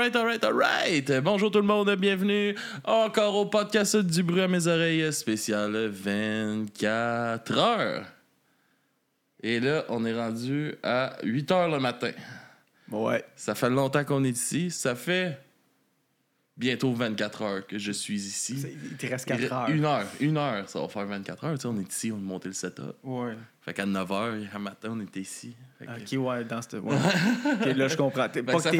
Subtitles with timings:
[0.00, 1.12] Alright, alright, alright.
[1.22, 7.58] Bonjour tout le monde, bienvenue encore au podcast du bruit à mes oreilles spécial 24
[7.58, 8.06] heures.
[9.42, 12.12] Et là, on est rendu à 8 heures le matin.
[12.90, 13.22] Ouais.
[13.36, 14.70] Ça fait longtemps qu'on est ici.
[14.70, 15.38] Ça fait
[16.60, 18.64] bientôt 24 heures que je suis ici.
[18.90, 19.70] Il te reste 4 heures.
[19.70, 21.54] Une heure, une heure, ça va faire 24 heures.
[21.54, 22.96] Tu sais, on est ici, on a monté le setup.
[23.02, 23.32] Ouais.
[23.62, 25.54] Fait qu'à 9 heures, hier matin, on était ici.
[25.78, 25.84] Que-
[26.18, 26.76] Ok, ouais, dans ce.
[26.76, 27.74] Ouais.
[27.74, 28.28] Là, je comprends.
[28.28, 28.76] Pas que t'es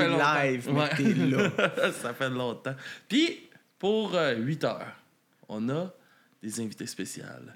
[0.53, 0.89] live, mais Ouais.
[0.97, 1.51] t'es là.
[2.03, 2.75] ça fait longtemps.
[3.09, 3.49] Puis,
[3.79, 4.93] pour 8 heures,
[5.49, 5.91] on a
[6.43, 7.55] des invités spéciales.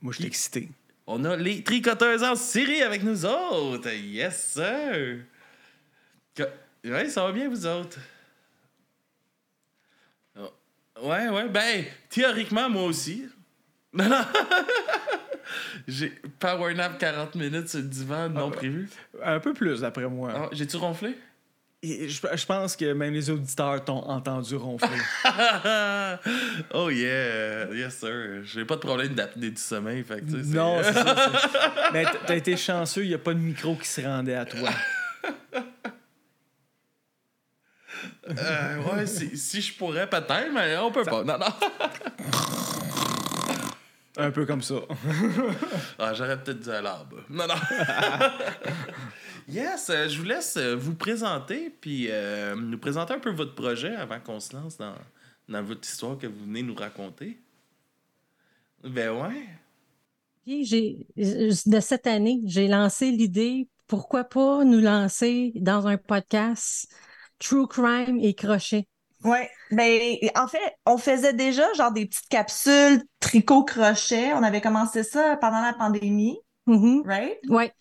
[0.00, 0.68] Moi, je suis excité.
[1.06, 3.90] On a les tricoteuses en série avec nous autres.
[3.92, 5.18] Yes, sir.
[6.34, 6.48] Que-
[6.88, 7.98] Ouais, ça va bien, vous autres?
[11.02, 11.48] Ouais, ouais.
[11.48, 13.26] Ben, théoriquement, moi aussi.
[13.92, 14.20] Non, non.
[15.88, 18.56] J'ai power nap 40 minutes sur le divan non Ah.
[18.56, 18.88] prévu.
[19.22, 20.30] Un peu plus, d'après moi.
[20.34, 21.16] Ah, J'ai-tu ronflé?
[21.82, 24.88] Et je, je pense que même les auditeurs t'ont entendu ronfler.
[26.74, 28.42] oh yeah, yes sir.
[28.44, 31.32] J'ai pas de problème d'apnée du sommeil, fait que tu sais, c'est- non, c'est ça.
[31.94, 34.68] Mais t'as été chanceux, il n'y a pas de micro qui se rendait à toi.
[38.28, 41.24] Euh, ouais, si, si je pourrais peut-être, mais on peut pas.
[41.24, 41.46] Non, non.
[44.16, 44.74] Un peu comme ça.
[45.98, 47.16] Ah, J'aurais peut-être dû aller là-bas.
[47.28, 47.54] Non, non.
[49.48, 53.54] yes, euh, je vous laisse euh, vous présenter, puis euh, nous présenter un peu votre
[53.54, 54.94] projet avant qu'on se lance dans,
[55.48, 57.38] dans votre histoire que vous venez nous raconter.
[58.82, 59.46] Ben ouais.
[60.44, 66.90] Puis j'ai de cette année, j'ai lancé l'idée pourquoi pas nous lancer dans un podcast
[67.40, 68.86] True Crime et Crochet.
[69.24, 74.32] Ouais, ben en fait, on faisait déjà genre des petites capsules tricot crochet.
[74.32, 77.02] On avait commencé ça pendant la pandémie, Mhm.
[77.04, 77.36] right?
[77.48, 77.72] Ouais.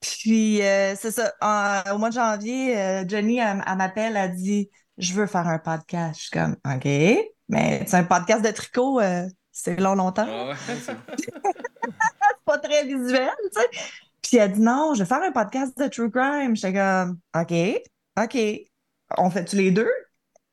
[0.00, 4.34] Puis euh, c'est ça, en- au mois de janvier, euh, Jenny elle, elle m'appelle, elle
[4.34, 6.16] dit je veux faire un podcast.
[6.18, 6.84] Je suis comme OK,
[7.48, 10.54] mais c'est un podcast de tricot, euh, c'est long longtemps, Ah ouais.
[10.84, 10.96] c'est
[12.44, 13.68] pas très visuel, tu sais.
[14.22, 16.56] Puis elle dit non, je vais faire un podcast de true crime.
[16.56, 17.52] J'étais comme OK,
[18.20, 18.38] OK.
[19.16, 19.90] On fait-tu les deux?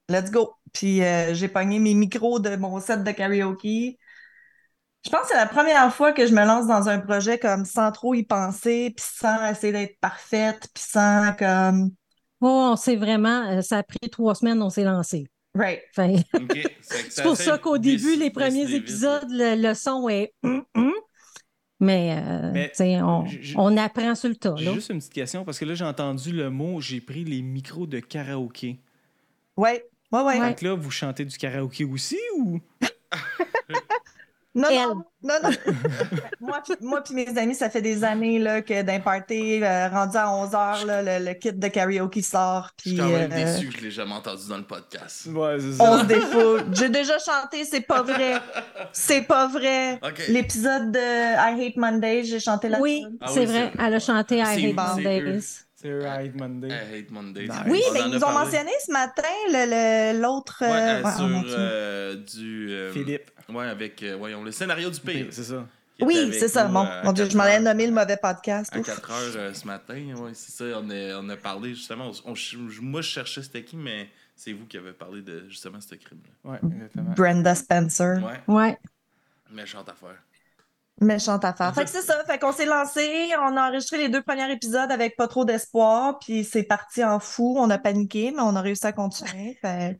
[0.09, 0.53] Let's go.
[0.73, 3.97] Puis euh, j'ai pogné mes micros de mon set de karaoke.
[5.05, 7.63] Je pense que c'est la première fois que je me lance dans un projet comme
[7.65, 11.91] sans trop y penser, puis sans essayer d'être parfaite, puis sans comme.
[12.41, 15.27] Oh, on s'est vraiment, euh, ça a pris trois semaines, on s'est lancé.
[15.53, 15.81] Right.
[15.97, 16.59] Ok.
[16.81, 20.91] C'est pour ça qu'au début, les premiers épisodes, le, le son est hum, hum.
[21.79, 24.55] Mais, euh, Mais tu sais, on, apprend sur le tas.
[24.57, 27.41] J'ai juste une petite question parce que là, j'ai entendu le mot j'ai pris les
[27.41, 28.79] micros de karaoké.
[29.57, 29.85] Ouais.
[30.11, 30.39] Ouais, ouais.
[30.39, 30.47] Ouais.
[30.49, 32.59] Fait que là, vous chantez du karaoké aussi ou?
[34.55, 35.49] Non, non, non, non.
[36.39, 39.89] moi, puis- moi puis mes amis, ça fait des années là, que d'un party euh,
[39.89, 42.69] rendu à 11h, là, le, le kit de karaoke sort.
[42.83, 45.25] Je suis quand même euh, déçu que je l'ai jamais entendu dans le podcast.
[45.27, 46.03] Ouais, c'est on se ça.
[46.05, 46.63] défoule.
[46.71, 48.35] J'ai déjà chanté, c'est pas vrai.
[48.93, 49.99] C'est pas vrai.
[50.29, 53.71] L'épisode de I Hate Monday, j'ai chanté la Oui, Ah c'est oui, vrai.
[53.77, 55.39] Elle a chanté I Hate c'est Mondays.
[55.77, 56.69] C'est Right Monday.
[56.69, 57.43] I hate Mondays.
[57.47, 57.57] Nice.
[57.67, 58.45] Oui, mais en ils nous ont parlé.
[58.45, 60.57] mentionné ce matin le- le- l'autre.
[60.61, 62.69] Ouais, euh, ouais, sur euh, du.
[62.71, 63.29] euh, Philippe.
[63.49, 65.27] Ouais, avec euh, voyons, le scénario du pire.
[65.31, 65.65] C'est ça.
[66.01, 66.67] Oui, c'est ça.
[66.67, 67.61] Mon, euh, mon Dieu, je 4 m'en heures.
[67.61, 68.69] nommé le mauvais podcast.
[68.75, 68.85] À Ouf.
[68.85, 70.79] 4 heures euh, ce matin, ouais, c'est ça.
[70.81, 72.11] On a, on a parlé justement.
[72.25, 75.79] on- on- moi, je cherchais c'était qui, mais c'est vous qui avez parlé de justement
[75.79, 76.51] ce crime-là.
[76.51, 77.11] Ouais, exactement.
[77.15, 78.17] Brenda Spencer.
[78.23, 78.77] Ouais, Ouais.
[79.51, 80.21] méchante affaire.
[81.01, 81.73] Méchante affaire.
[81.75, 82.23] Fait que c'est ça.
[82.25, 83.29] Fait qu'on s'est lancé.
[83.41, 86.19] On a enregistré les deux premiers épisodes avec pas trop d'espoir.
[86.19, 87.55] Puis c'est parti en fou.
[87.57, 89.57] On a paniqué, mais on a réussi à continuer.
[89.61, 89.97] Fait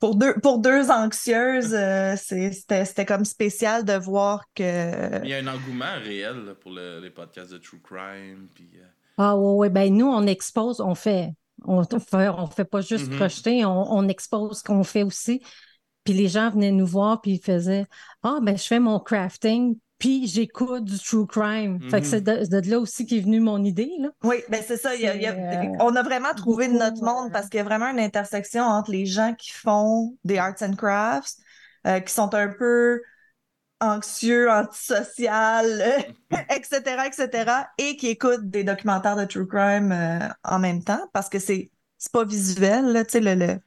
[0.00, 5.22] pour deux, pour deux anxieuses, euh, c'était c'était comme spécial de voir que.
[5.22, 8.48] Il y a un engouement réel là, pour le- les podcasts de True Crime.
[8.54, 8.84] Puis, euh,
[9.18, 11.30] Ah ouais, ouais, ben nous, on expose, on fait.
[11.66, 13.16] On fait, on fait pas juste Mhm.
[13.16, 15.40] crocheter, on, on expose ce qu'on fait aussi.
[16.02, 17.86] Puis les gens venaient nous voir, puis ils faisaient
[18.22, 21.80] Ah, ben je fais mon crafting, puis j'écoute du true crime.
[21.90, 22.10] Fait que Mhm.
[22.10, 24.08] c'est de, de là aussi qu'est venue mon idée, là.
[24.22, 24.94] Oui, ben c'est ça.
[24.94, 27.32] il y a- il y a- C'est, euh, on a vraiment trouvé beaucoup, notre monde
[27.32, 30.74] parce qu'il y a vraiment une intersection entre les gens qui font des arts and
[30.76, 31.36] crafts,
[31.86, 33.02] euh, qui sont un peu
[33.80, 35.82] anxieux, antisocial,
[36.50, 41.28] etc., etc., et qui écoutent des documentaires de true crime euh, en même temps parce
[41.28, 43.58] que c'est c'est pas visuel, là, tu sais, le, le,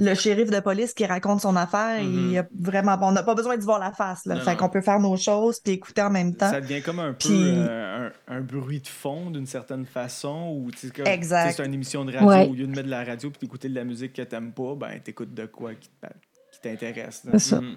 [0.00, 3.54] le shérif de police qui raconte son affaire, il a vraiment, on n'a pas besoin
[3.56, 4.34] de se voir la face, là.
[4.34, 4.56] Non, fait non.
[4.56, 6.50] qu'on peut faire nos choses puis écouter en même temps.
[6.50, 10.50] Ça devient comme un peu euh, un, un bruit de fond d'une certaine façon.
[10.52, 12.28] Ou, C'est une émission de radio.
[12.28, 12.48] Ouais.
[12.48, 14.74] Au lieu de mettre de la radio puis d'écouter de la musique que t'aimes pas,
[14.74, 16.33] ben t'écoutes de quoi qui te, pa- qui
[16.64, 17.22] t'intéresse.
[17.24, 17.30] là.
[17.34, 17.60] C'est ça.
[17.60, 17.76] Mhm.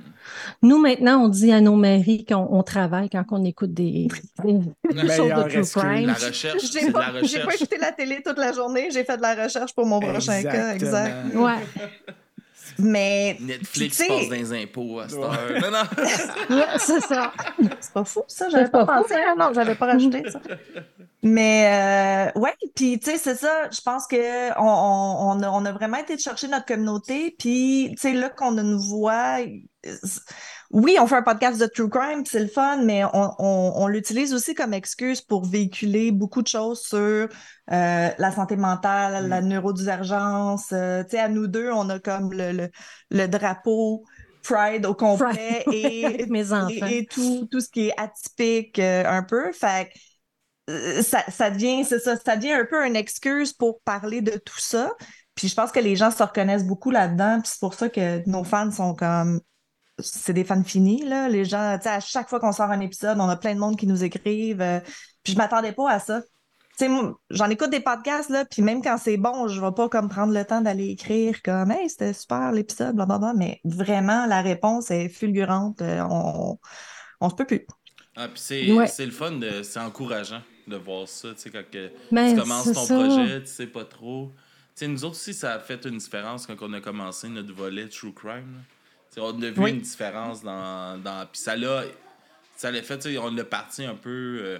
[0.64, 4.08] Nous, maintenant, on dit à nos maris qu'on on travaille quand on écoute des,
[4.44, 4.54] des
[4.92, 5.82] choses Meilleure de true excuse.
[5.84, 6.08] crime.
[6.08, 9.18] La recherche, c'est J'ai pas, la pas écouté la télé toute la journée, j'ai fait
[9.18, 11.08] de la recherche pour mon prochain cas, exact.
[11.14, 11.46] Exactement.
[11.46, 11.60] Ouais.
[12.80, 15.40] Mais Netflix passe dans les impôts à cette heure.
[15.62, 16.56] Non, non.
[16.58, 17.34] Ouais, c'est ça.
[17.80, 19.16] c'est pas fou, ça, j'avais pas pas pensé.
[19.16, 20.40] Ah non, j'avais pas rajouté ça.
[21.28, 25.50] Mais euh, ouais, puis tu sais, c'est ça, je pense que on, on, on a,
[25.50, 29.96] on a vraiment été chercher notre communauté, puis tu sais, là qu'on nous voit, euh,
[30.72, 34.56] oui, on fait un podcast de true crime, c'est le fun, mais on, l'utilise aussi
[34.56, 37.28] comme excuse pour véhiculer beaucoup de choses sur euh,
[37.68, 40.70] la santé mentale, la neurodivergence.
[40.72, 42.70] euh, tu sais, à nous deux, on a comme le, le,
[43.12, 44.04] le drapeau
[44.44, 46.70] Pride au complet et, mes enfants.
[46.70, 49.52] et, et tout, tout ce qui est atypique un peu.
[49.52, 50.00] Fait que,
[51.02, 54.60] ça, ça devient, c'est ça, ça devient un peu une excuse pour parler de tout
[54.60, 54.94] ça.
[55.36, 57.40] Puis je pense que les gens se reconnaissent beaucoup là-dedans.
[57.42, 59.40] Puis c'est pour ça que nos fans sont comme.
[60.00, 61.28] C'est des fans finis, là.
[61.30, 63.60] Les gens, tu sais, à chaque fois qu'on sort un épisode, on a plein de
[63.60, 64.62] monde qui nous écrivent.
[64.62, 64.80] euh,
[65.24, 66.22] puis je m'attendais pas à ça.
[66.78, 66.92] Tu sais,
[67.32, 70.32] j'en écoute des podcasts, là, puis même quand c'est bon, je vais pas comme prendre
[70.34, 73.34] le temps d'aller écrire comme Hey, c'était super l'épisode, blablabla.
[73.36, 75.82] Mais vraiment, la réponse est fulgurante.
[75.82, 76.60] Euh, on,
[77.20, 77.66] on se peut plus.
[78.16, 78.86] Ah, puis c'est Ouais.
[79.00, 82.86] le fun, c'est encourageant de voir ça, tu sais, quand que Mais tu commences ton
[82.86, 82.96] ça.
[82.96, 84.32] projet, tu sais pas trop.
[84.76, 87.54] Tu sais, nous autres aussi, ça a fait une différence quand on a commencé notre
[87.54, 88.62] volet True Crime.
[89.18, 89.72] on a vu Oui.
[89.72, 91.02] une différence dans...
[91.02, 91.84] dans puis ça l'a
[92.56, 94.60] ça l'a fait, tu sais, on l'a parti un peu, euh,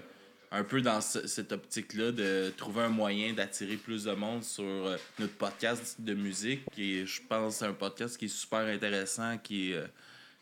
[0.52, 4.64] un peu dans ce- cette optique-là de trouver un moyen d'attirer plus de monde sur
[4.64, 6.62] euh, notre podcast de musique.
[6.78, 9.88] Et je pense c'est un podcast qui est super intéressant, qui est, euh,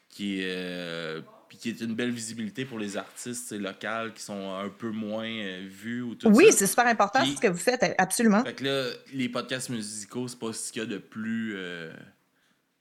[0.09, 4.69] qui est, puis qui est une belle visibilité pour les artistes locaux qui sont un
[4.69, 7.83] peu moins euh, vus ou tout Oui, c'est super important Puis- ce que vous faites,
[7.97, 8.43] absolument.
[8.43, 11.93] Fait que là, les podcasts musicaux, c'est pas ce qu'il y a de plus, euh,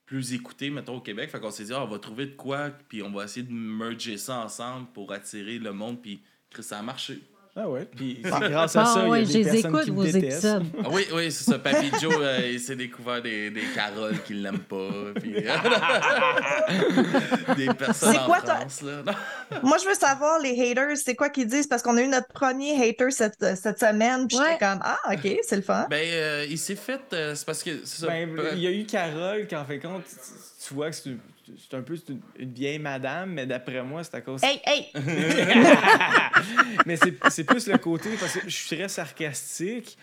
[0.07, 1.31] plus écouté, mettons, au Québec.
[1.31, 3.53] Fait qu'on s'est dit, Ah, on va trouver de quoi, puis on va essayer de
[3.53, 6.23] merger ça ensemble pour attirer le monde, puis
[6.61, 7.21] ça a marché.
[7.57, 9.45] Ah ouais, puis c'est grâce à Ah ça, il y a ouais, des je les
[9.45, 10.47] personnes écoute, qui me détestent.
[10.85, 11.59] Ah oui, oui, c'est ça.
[11.61, 15.35] Papy Joe, euh, il s'est découvert des, des Caroles qui l'aiment pas, puis
[17.57, 18.57] des personnes C'est en quoi, toi?
[18.57, 19.03] France, là.
[19.63, 21.67] Moi, je veux savoir, les haters, c'est quoi qu'ils disent?
[21.69, 24.45] Parce qu'on a eu notre premier hater cette, cette semaine, puis Ouais.
[24.55, 25.87] j'étais comme, ah, OK, c'est le fun.
[25.89, 27.71] Ben, euh, il s'est fait, euh, c'est parce que.
[28.07, 31.11] Ben, il y a eu Carole qui, en fait compte, tu- tu vois que c'est
[31.69, 34.43] c'est un peu c'est une, une vieille madame, mais d'après moi, c'est à cause.
[34.43, 34.87] Hey, hey!
[36.87, 39.97] mais c'est c'est plus le côté, parce que je suis très sarcastique,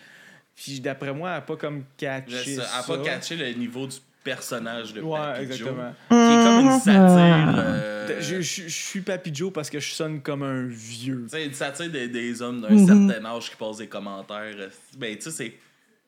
[0.54, 2.56] puis d'après moi, elle n'a pas comme catché.
[2.56, 2.62] ça.
[2.74, 5.92] elle a pas catché le niveau du personnage de Ouais, Papy exactement.
[6.10, 7.54] Joe, qui est comme une satire.
[7.58, 11.24] euh, Je, je- je suis Papy Joe parce que je sonne comme un vieux.
[11.24, 14.54] Tu sais, une satire des, des hommes d'un certain âge qui posent des commentaires.
[14.56, 15.54] euh, Ben, tu sais, c'est.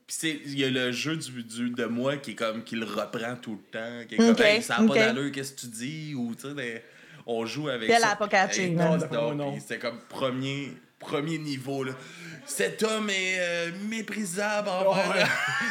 [0.06, 2.76] Puis c'est- il y a le jeu du, du- de moi qui est comme qui
[2.76, 4.06] le reprend tout le temps.
[4.08, 4.88] Qui est comme Ok, Hey, ça n'a ok.
[4.88, 6.14] pas d'allure, qu'est-ce que tu dis?
[6.14, 6.82] Ou tu sais, des-
[7.26, 8.18] on joue avec Puis elle ça.
[9.54, 11.84] Hey, C'était comme premier, premier niveau.
[11.84, 11.92] Là.
[12.46, 15.26] Cet homme est euh, méprisable envers.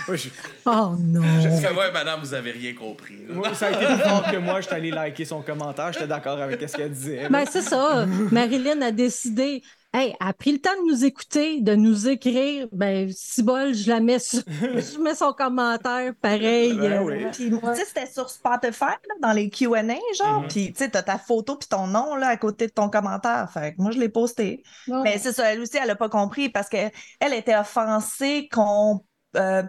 [0.08, 0.30] Ouais, je-
[0.66, 1.22] Oh non.
[1.40, 3.20] Je fais, ouais, madame, vous avez rien compris.
[3.30, 4.60] moi, ça a été plus fort que moi.
[4.62, 5.94] J'étais allé liker son commentaire.
[5.94, 7.30] J'étais d'accord avec ce qu'elle disait.
[7.30, 8.08] Ben, c'est ça.
[8.32, 9.62] Marilyn a décidé.
[9.96, 12.68] Hey, elle a pris le temps de nous écouter, de nous écrire.
[12.72, 14.42] Ben, si bol, je la mets sur...
[14.48, 16.74] je mets son commentaire pareil.
[16.74, 17.26] Ben euh, oui.
[17.32, 19.84] Puis, tu sais, c'était sur Spotify, là, dans les Q&A,
[20.18, 20.48] genre, Mhm.
[20.48, 23.48] puis, tu sais, t'as ta photo puis ton nom, là, à côté de ton commentaire.
[23.54, 24.64] Fait que moi, je l'ai posté.
[24.88, 25.02] ouais.
[25.04, 26.92] Mais c'est ça, elle aussi, elle a pas compris parce qu'elle
[27.32, 29.62] était offensée qu'on euh,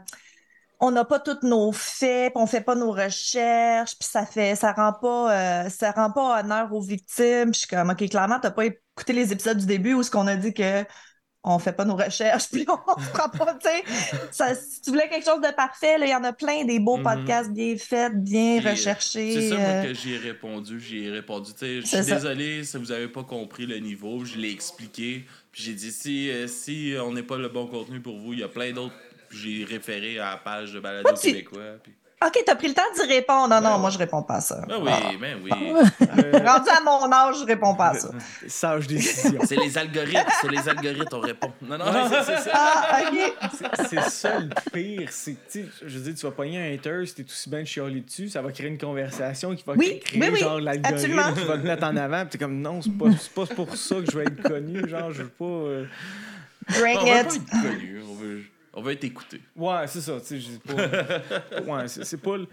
[0.80, 4.54] on n'a pas tous nos faits, puis on fait pas nos recherches, puis ça fait
[4.56, 7.50] ça rend pas euh, ça rend pas honneur aux victimes.
[7.50, 10.10] Puis je suis comme OK, clairement, t'as pas écouté les épisodes du début où ce
[10.10, 10.84] qu'on a dit que
[11.44, 14.54] on fait pas nos recherches, puis on prend pas, tu sais.
[14.54, 17.04] Si tu voulais quelque chose de parfait, il y en a plein des beaux Mhm.
[17.04, 19.32] podcasts bien faits, bien Puis, euh, recherchés.
[19.32, 20.80] C'est ça moi, euh, que j'y ai répondu.
[20.80, 21.52] J'y ai répondu.
[21.52, 24.24] Tu sais, Je suis désolé si vous avez pas compris le niveau.
[24.24, 25.24] Je l'ai expliqué.
[25.52, 28.42] Puis j'ai dit si, si on n'est pas le bon contenu pour vous, il y
[28.42, 28.94] a plein d'autres.
[29.34, 31.62] Puis J'ai référé à la page de Balado Ah, tu- québécois.
[31.82, 31.92] Puis...
[32.24, 33.48] OK, t'as pris le temps d'y répondre.
[33.50, 34.64] Non, non, Ben moi, je réponds pas à ça.
[34.66, 35.10] Ben oui, Ah.
[35.20, 35.50] ben oui.
[35.52, 35.82] Euh,
[36.46, 38.08] Rendu à mon âge, je réponds pas à ça.
[38.48, 39.40] sage décision.
[39.44, 41.52] C'est les algorithmes, c'est les algorithmes, on répond.
[41.60, 42.50] Non, non, c'est- c'est ça.
[42.54, 43.50] Ah, OK.
[43.90, 45.08] C'est- ça le pire.
[45.10, 45.36] C'est,
[45.84, 48.30] je veux dire, tu vas pogner un hater, si t'es aussi bien de chialer dessus,
[48.30, 51.58] ça va créer une conversation qui va Oui, créer oui, oui, genre l'algorithme qui va
[51.58, 52.20] te mettre en avant.
[52.22, 54.88] Puis t'es comme non, c'est pas, c'est pas pour ça que je vais être connu.
[54.88, 55.44] Genre, je veux pas.
[55.44, 55.84] euh,
[56.68, 58.42] Bring On veut pas être connu, on veut,
[58.74, 59.40] on veut être écouté.
[59.56, 60.20] Ouais, c'est ça.
[60.20, 60.74] Tu sais, je dis pas.
[61.62, 62.46] ouais, c'est, pas le.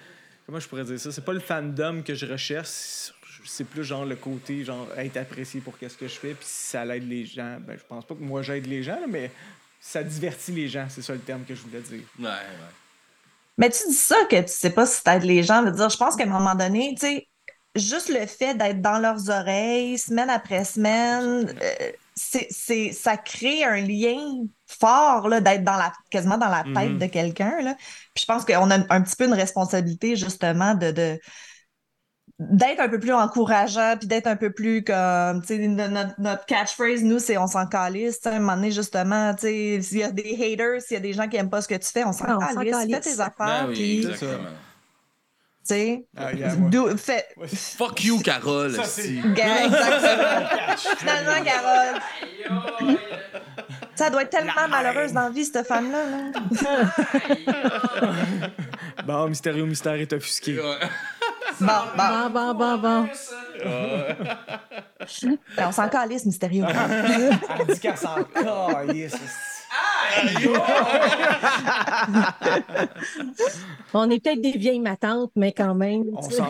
[0.46, 1.12] Comment je pourrais dire ça?
[1.12, 2.68] C'est pas le fandom que je recherche.
[2.68, 3.12] c'est-
[3.44, 6.34] C'est plus genre le côté, genre, être apprécié pour qu'est-ce que je fais.
[6.36, 9.00] Puis si ça l'aide les gens, ben, je pense pas que moi j'aide les gens,
[9.00, 9.32] là, mais
[9.80, 10.86] ça divertit les gens.
[10.90, 12.04] C'est ça le terme que je voulais dire.
[12.20, 12.72] Ouais, ouais.
[13.58, 15.64] Mais tu dis ça que tu sais pas si t'aides les gens.
[15.64, 17.28] Veut dire, je pense qu'à un moment donné, tu sais,
[17.76, 23.64] juste le fait d'être dans leurs oreilles, semaine après semaine, euh, c'est, c'est, ça crée
[23.64, 24.18] un lien
[24.68, 26.98] fort là, d'être dans la, quasiment dans la tête Mhm.
[26.98, 27.62] de quelqu'un.
[27.62, 27.76] Là.
[28.14, 31.20] Puis je pense qu'on a un petit peu une responsabilité justement de, de
[32.40, 36.46] d'être un peu plus encourageant, puis d'être un peu plus comme, tu sais, notre, notre
[36.48, 39.82] catchphrase, nous, c'est on s'en calisse, tu sais, à un moment donné, justement, tu sais,
[39.84, 41.76] s'il y a des haters, s'il y a des gens qui aiment pas ce que
[41.76, 44.58] tu fais, on s'en calisse, fais tes affaires, Ben oui, puis, tu exactement.
[45.64, 46.70] Sais, Ah, yeah, moi.
[46.70, 47.26] do- fais,
[47.78, 48.74] Fuck you, Carole.
[48.76, 50.48] Ça, c'est- exactement.
[50.98, 52.00] Finalement, Carole,
[53.96, 56.32] ça doit être tellement malheureuse dans la vie, cette femme-là, là.
[59.06, 60.58] Bon, Mystérieux Mystère est offusqué.
[60.58, 60.76] Bon,
[61.96, 63.08] Bon, bon, bon, bon.
[65.58, 66.66] ben, on s'en calisse, mystérieux.
[66.70, 69.14] Elle dit qu'elle s'en calisse.
[73.94, 76.04] On est peut-être des vieilles matantes, mais quand même.
[76.16, 76.46] On s'en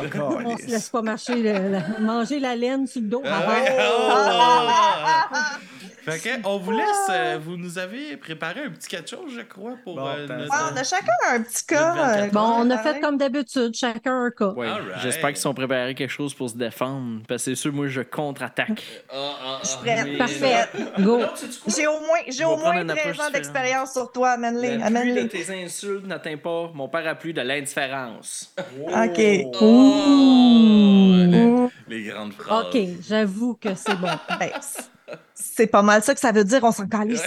[0.46, 3.22] On se laisse pas marcher, le- la- manger la laine sur le dos.
[3.26, 3.56] Ah Ah.
[3.80, 5.38] Ah, Oh!
[6.04, 6.88] Fait que, on vous laisse.
[7.10, 10.44] euh, vous nous avez préparé un petit quelque chose, je crois, pour Bon, euh, notre-
[10.44, 11.96] Ouais, on a chacun un petit cas.
[12.24, 14.50] Euh, Bon, on a fait comme d'habitude, chacun un cas.
[14.50, 14.68] Ouais.
[15.04, 17.22] J'espère qu'ils sont préparés quelque chose pour se défendre.
[17.28, 18.84] Parce que c'est sûr, moi, je contre-attaque.
[19.14, 19.60] Ah, ah, ah.
[19.64, 20.06] Je suis prête.
[20.06, 20.68] Mais- Parfait.
[21.00, 21.20] Go.
[21.68, 24.78] J'ai au moins, j'ai au moins prendre une 13 approche ans d'expérience sur toi, amène-les,
[24.78, 28.54] La pluie de tes insultes n'atteint pas mon parapluie de l'indifférence.
[28.88, 29.22] OK.
[29.62, 32.66] Oh, les, les grandes phrases.
[32.74, 34.08] OK, j'avoue que c'est bon.
[35.34, 37.24] C'est- pas mal ça que ça veut dire, on s'en calisse.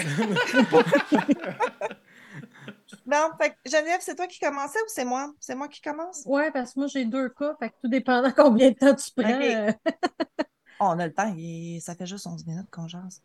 [3.06, 5.32] Bon, fait que Geneviève, c'est toi qui commençais ou c'est moi?
[5.40, 6.22] C'est moi qui commence?
[6.26, 9.10] Ouais, parce que moi, j'ai deux cas, fait que tout dépendant combien de temps tu
[9.16, 9.28] prends.
[9.28, 9.72] Euh,
[10.80, 13.22] on a le temps, il- ça fait juste 11 minutes qu'on jase.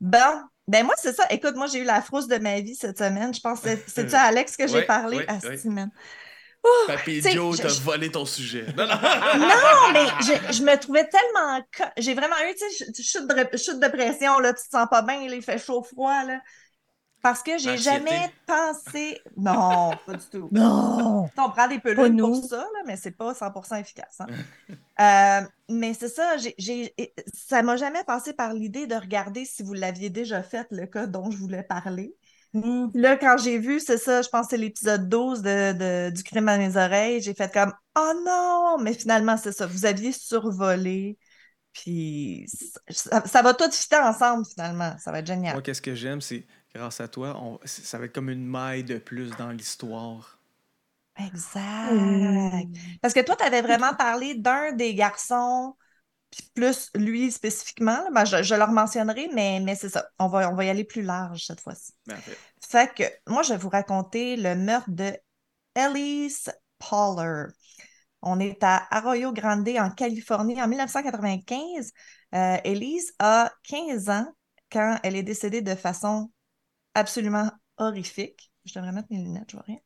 [0.00, 0.18] Bon,
[0.68, 1.24] ben moi, c'est ça.
[1.30, 3.32] Écoute, moi, j'ai eu la frousse de ma vie cette semaine.
[3.32, 5.16] Je pense que c'est- c'est-tu à Alex que j'ai Ouais, parlé?
[5.18, 5.84] ouais, Ah, ouais.
[6.88, 6.96] Man.
[6.96, 8.66] Papy Joe t'a je- volé ton sujet.
[8.76, 8.94] Non, non.
[8.94, 11.60] Non, mais je, je me trouvais tellement.
[11.98, 14.86] J'ai vraiment eu, tu sais, ch- chute de, chute de pression, là, tu te sens
[14.90, 16.40] pas bien, là, il fait chaud-froid, là.
[17.22, 19.20] Parce que j'ai jamais pensé.
[19.36, 20.48] Non, pas du tout.
[20.52, 21.28] Non!
[21.36, 22.40] On prend des pelules nous.
[22.40, 24.20] pour ça, là, mais c'est pas 100% efficace.
[24.20, 24.26] hein.
[24.98, 26.94] Euh, mais c'est ça, j'ai, j'ai-
[27.34, 31.06] ça m'a jamais passé par l'idée de regarder si vous l'aviez déjà fait, le cas
[31.06, 32.16] dont je voulais parler.
[32.62, 36.10] Puis Là, quand j'ai vu, c'est ça, je pense que c'est l'épisode 12 de, de-
[36.14, 38.78] du crime à mes oreilles, j'ai fait comme Oh non!
[38.82, 41.18] Mais finalement, c'est ça, vous aviez survolé.
[41.72, 42.46] Puis
[42.90, 44.96] ça, ça va tout fitter ensemble, finalement.
[44.98, 45.54] Ça va être génial.
[45.54, 48.84] Moi, qu'est-ce que j'aime, c'est grâce à toi, on- ça va être comme une maille
[48.84, 50.38] de plus dans l'histoire.
[51.18, 51.92] Exact.
[51.92, 52.72] Hmm.
[53.00, 55.74] Parce que toi, tu avais vraiment parlé d'un des garçons,
[56.54, 58.02] plus lui spécifiquement.
[58.02, 58.10] là.
[58.12, 60.08] Ben, je, je le mentionnerai, mais, mais c'est ça.
[60.18, 61.92] On va, on va y aller plus large cette fois-ci.
[62.60, 65.12] Fait que moi, je vais vous raconter le meurtre de
[65.74, 67.46] Elise Poller.
[68.22, 71.92] On est à Arroyo Grande, en Californie, en 1995.
[72.34, 74.26] Euh, Elise a 15 ans
[74.70, 76.30] quand elle est décédée de façon
[76.94, 78.50] absolument horrifique.
[78.64, 79.78] Je devrais mettre mes lunettes, je vois rien.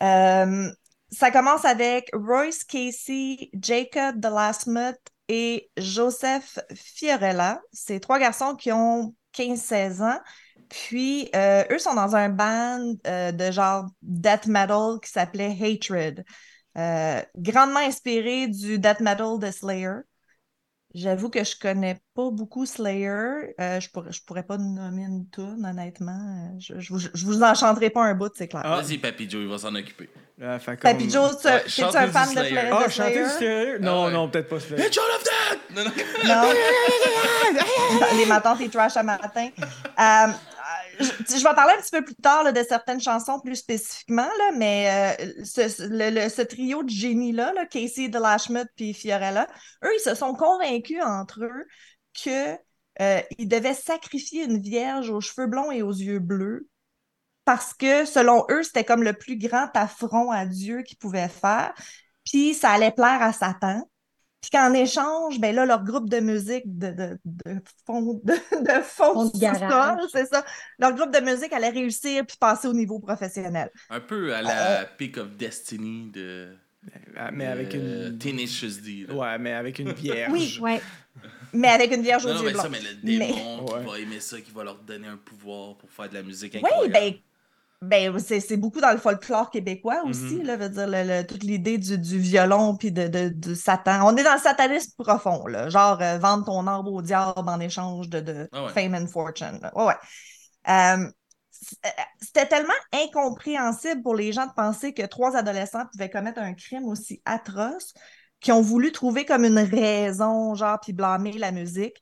[0.00, 0.72] Euh,
[1.10, 7.60] ça commence avec Royce Casey, Jacob Delasmuth et Joseph Fiorella.
[7.72, 10.20] C'est trois garçons qui ont 15-16 ans.
[10.68, 16.24] Puis, euh, eux sont dans un band euh, de genre death metal qui s'appelait Hatred.
[16.78, 19.96] Euh, grandement inspiré du death metal de Slayer.
[20.94, 23.54] J'avoue que je connais pas beaucoup Slayer.
[23.60, 26.50] Euh, je, pourrais, je pourrais pas nommer une tune, honnêtement.
[26.52, 28.62] Euh, Je, je, vous, je vous en chanterai pas un bout, c'est clair.
[28.64, 28.80] Ah.
[28.82, 30.10] Vas-y, Papy Joe, il va s'en occuper.
[30.38, 32.70] Comme- Papy Joe, tu- Ouais, chante un fan de, Slayer.
[32.72, 33.22] Ah, chanter Slayer?
[33.24, 33.78] du Slayer?
[33.80, 34.12] Non, Ah ouais.
[34.12, 34.84] non, peut-être pas Slayer.
[34.86, 35.76] Of Death!
[35.76, 35.90] Non, non.
[36.26, 36.52] Non.
[38.16, 39.48] Les matins, les trash à matin.
[39.58, 40.26] Euh,
[40.98, 45.44] je, vais parler un petit peu plus tard de certaines chansons plus spécifiquement, mais euh,
[45.44, 49.46] ce, trio de génies-là, là, Casey DeLashmuth puis Fiorella,
[49.84, 51.66] eux, ils se sont convaincus entre eux
[52.24, 52.54] que
[53.00, 56.68] euh, devaient sacrifier une vierge aux cheveux blonds et aux yeux bleus
[57.44, 61.74] parce que, selon eux, c'était comme le plus grand affront à Dieu qu'ils pouvaient faire.
[62.24, 63.88] Puis ça allait plaire à Satan.
[64.42, 68.82] Puis qu'en échange, ben là, leur groupe de musique de, de, de fond de, de
[68.82, 70.00] fond Fond de sous-sol, garage.
[70.12, 70.44] c'est ça.
[70.80, 73.70] Leur groupe de musique allait réussir puis passer au niveau professionnel.
[73.88, 76.54] Un peu à la Peak of Destiny de.
[77.16, 78.18] Ah, Mais avec euh, une.
[78.18, 79.06] Tenacious D.
[79.08, 79.14] là.
[79.14, 80.32] Ouais, mais avec une vierge.
[80.32, 80.58] Oui.
[80.60, 80.80] Ouais.
[81.52, 83.84] Mais avec une vierge aux Non, non, mais ça, mais le Mais- démon qui Ouais.
[83.84, 86.60] va aimer ça, qui va leur donner un pouvoir pour faire de la musique Oui,
[86.64, 86.92] incroyable.
[86.92, 87.14] ben,
[87.82, 90.42] ben c'est beaucoup dans le folklore québécois aussi, Mhm.
[90.46, 94.06] là, veut dire, le- le- toute l'idée du, du violon puis de, Satan.
[94.06, 97.60] On est dans le satanisme profond, là, genre euh, vendre ton arbre au diable en
[97.60, 98.72] échange de, de Ah ouais.
[98.72, 99.58] fame and fortune.
[99.60, 99.72] là.
[99.76, 99.94] Ouais, ouais.
[100.68, 101.10] Euh,
[102.20, 106.84] c'était tellement incompréhensible pour les gens de penser que trois adolescents pouvaient commettre un crime
[106.84, 107.94] aussi atroce
[108.40, 111.96] qu'ils ont voulu trouver comme une raison, genre, puis blâmer la musique.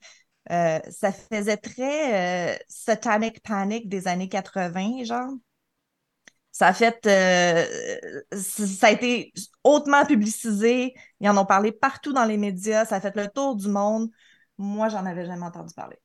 [0.51, 5.31] Euh, ça faisait très euh, satanic panic des années 80, genre.
[6.61, 9.33] Ça a fait, euh, ça a été
[9.65, 10.93] hautement publicisé.
[11.19, 12.85] Ils en ont parlé partout dans les médias.
[12.85, 14.11] Ça a fait le tour du monde.
[14.59, 15.97] Moi, j'en avais jamais entendu parler.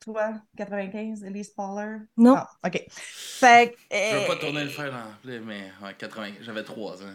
[0.00, 1.96] Toi, 95, Elise Poller?
[2.18, 2.34] Non.
[2.36, 2.84] Ah, OK.
[2.90, 7.02] Fait que, Je veux euh, pas tourner le fer en mais ouais, 80, j'avais 3
[7.02, 7.06] ans.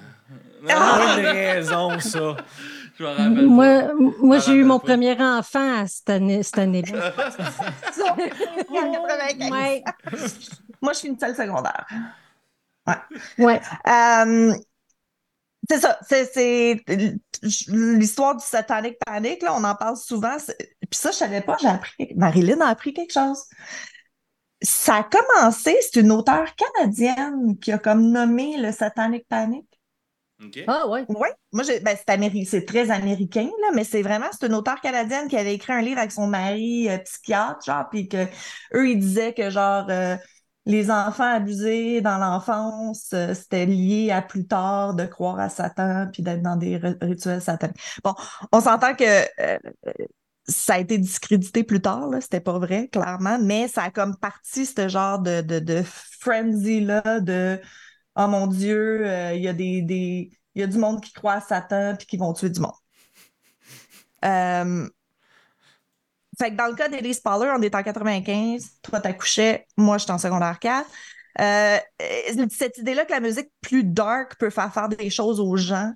[0.63, 2.35] Une raison, ça.
[2.97, 3.35] Je me rappelle.
[3.35, 3.41] pas.
[3.43, 4.87] Moi, moi Ah, j'ai eu mon pas.
[4.87, 7.11] premier enfant cette année, cette année-là.
[7.91, 9.51] ça, 95.
[9.51, 9.83] Ouais.
[10.81, 11.85] Moi, je suis une seule secondaire.
[13.37, 13.61] Ouais.
[13.87, 14.53] Euh,
[15.69, 16.83] c'est ça, c'est, c'est
[17.69, 20.35] l'histoire du satanic panic, là, on en parle souvent.
[20.47, 23.39] Puis ça, je savais pas, j'ai appris, Marilyn a appris quelque chose.
[24.61, 29.65] Ça a commencé, c'est une auteure canadienne qui a comme nommé le satanic panic.
[30.67, 31.05] Ah, ouais.
[31.09, 34.53] Oui, moi, j'ai, ben, c'est, améri- c'est très américain, là, mais c'est vraiment, c'est une
[34.53, 38.25] auteure canadienne qui avait écrit un livre avec son mari euh, psychiatre, genre, puis que
[38.73, 40.15] eux, ils disaient que, genre, euh,
[40.65, 46.07] les enfants abusés dans l'enfance, euh, c'était lié à plus tard de croire à Satan
[46.11, 47.79] puis d'être dans des ri- rituels sataniques.
[48.03, 48.13] Bon,
[48.51, 49.03] on s'entend que
[49.41, 49.57] euh,
[50.47, 54.17] ça a été discrédité plus tard, là, c'était pas vrai, clairement, mais ça a comme
[54.17, 55.41] parti ce genre de,
[56.19, 57.59] frenzy-là, de
[58.15, 61.11] Oh mon Dieu, euh, il y a des, des, il y a du monde qui
[61.13, 62.73] croit à Satan puis qui vont tuer du monde.
[66.39, 70.11] Fait que dans le cas d'Elise Poller, on est en 95, toi t'accouchais, moi j'étais
[70.11, 70.87] en secondaire 4.
[71.41, 75.55] Euh, euh, cette idée-là que la musique plus dark peut faire faire des choses aux
[75.57, 75.91] gens,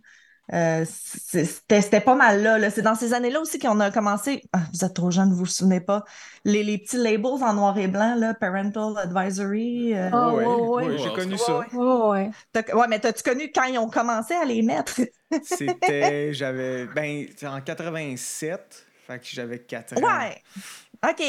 [0.54, 2.58] euh, c'était pas mal là.
[2.58, 2.70] là.
[2.72, 4.42] C'est dans ces années-là aussi qu'on a commencé.
[4.54, 6.04] Ah, vous êtes trop jeune, vous vous souvenez pas.
[6.46, 9.94] Les, les petits labels en noir et blanc, là, Parental Advisory.
[9.94, 10.86] euh, Ah, Ouais, ouais, ouais.
[10.88, 11.60] ouais, j'ai connu ça.
[11.60, 11.66] ouais.
[11.76, 12.32] Oh, ouais.
[12.54, 15.02] T'as- Ouais, mais t'as-tu connu quand ils ont commencé à les mettre?
[15.44, 20.02] C'était, j'avais, ben, en 87, fait que j'avais 4 ans.
[20.02, 20.42] Ouais.
[21.08, 21.24] OK.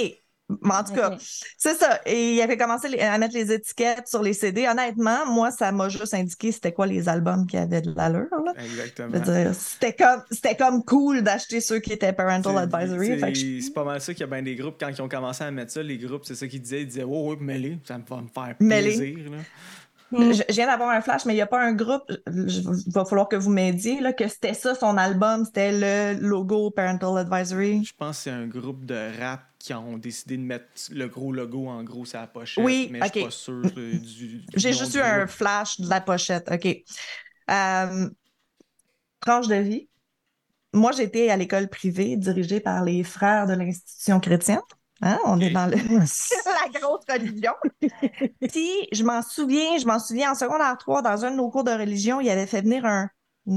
[0.63, 1.15] Mais en tout cas,
[1.59, 2.01] c'est ça.
[2.07, 4.67] Et il avait commencé à mettre les étiquettes sur les CD.
[4.67, 8.29] Honnêtement, moi, ça m'a juste indiqué c'était quoi les albums qui avaient de l'allure.
[8.59, 9.13] Exactement.
[9.53, 13.21] c'était comme, c'était comme cool d'acheter ceux qui étaient Parental C'est- Advisory.
[13.21, 15.45] c'est- je- pas mal ça qu'il y a bien des groupes, quand ils ont commencé
[15.45, 16.81] à mettre ça, les groupes, c'est ça qu'ils disaient.
[16.81, 19.31] Ils disaient, oh, oui, mêlez, ça va me faire plaisir.
[19.31, 19.37] Là.
[20.11, 20.33] Mm.
[20.33, 22.11] Je, je viens d'avoir un flash, mais il n'y a pas un groupe.
[22.27, 26.71] Il va falloir que vous m'aidiez, là, que c'était ça, son album, c'était le logo
[26.71, 27.85] Parental Advisory.
[27.85, 31.33] Je pense que c'est un groupe de rap qui ont décidé de mettre le gros
[31.33, 32.65] logo en gros sur la pochette.
[32.65, 34.39] Oui, mais je suis pas sûr euh, du.
[34.39, 36.49] du J'ai juste eu un flash de la pochette.
[36.51, 36.67] OK.
[37.51, 38.09] Euh,
[39.21, 39.89] tranche de vie.
[40.73, 44.61] Moi, j'étais à l'école privée dirigée par les frères de l'institution chrétienne.
[45.01, 47.53] Hein, On est dans le- la grosse religion.
[48.51, 51.65] Puis, je m'en souviens, je m'en souviens, en secondaire 3, dans un de nos cours
[51.65, 53.09] de religion, il avait fait venir un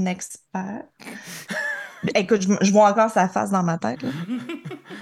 [0.06, 0.84] expert.
[2.16, 4.02] Écoute, je, je vois encore sa face dans ma tête.
[4.02, 4.08] là.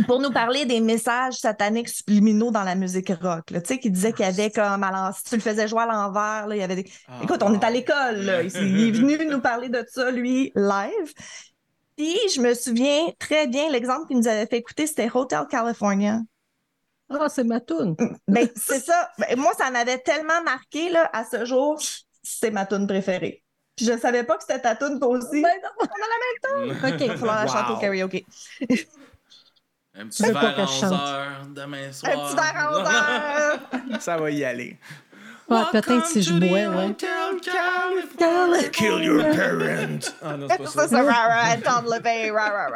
[0.06, 3.50] Pour nous parler des messages sataniques subliminaux dans la musique rock.
[3.50, 3.60] là.
[3.62, 5.86] Tu sais, qui disait qu'il y avait comme, l'en- si tu le faisais jouer à
[5.86, 8.42] l'envers, là, il y avait des, Ah, Écoute, on est à l'école, là.
[8.42, 11.14] Il, il est venu nous parler de ça, lui, live.
[11.96, 16.18] Puis, je me souviens très bien, l'exemple qu'il nous avait fait écouter, c'était Hotel California.
[17.10, 17.96] Ah, c'est ma toune.
[18.28, 19.10] Ben, c'est ça.
[19.18, 21.80] Ben, moi, ça m'avait tellement marqué, là, à ce jour,
[22.22, 23.42] c'est ma tune préférée.
[23.76, 25.42] Puis, je savais pas que c'était ta tune, toi aussi.
[25.42, 26.88] Ben on a la même tune.
[26.94, 28.24] OK, il va falloir la chanter au karaoke.
[29.94, 30.92] Un petit verre à que je 11 chante?
[30.92, 32.12] heures demain soir.
[32.12, 34.00] Un petit verre à 11 heures.
[34.00, 34.78] Ça va y aller.
[35.48, 36.94] Ouais, peut-être si je bois, ouais.
[38.70, 39.98] Kill your parent.
[40.22, 40.88] Ah non, c'est pas Ça, ça.
[40.88, 42.68] c'est rah, Tom Levey, rah, rah,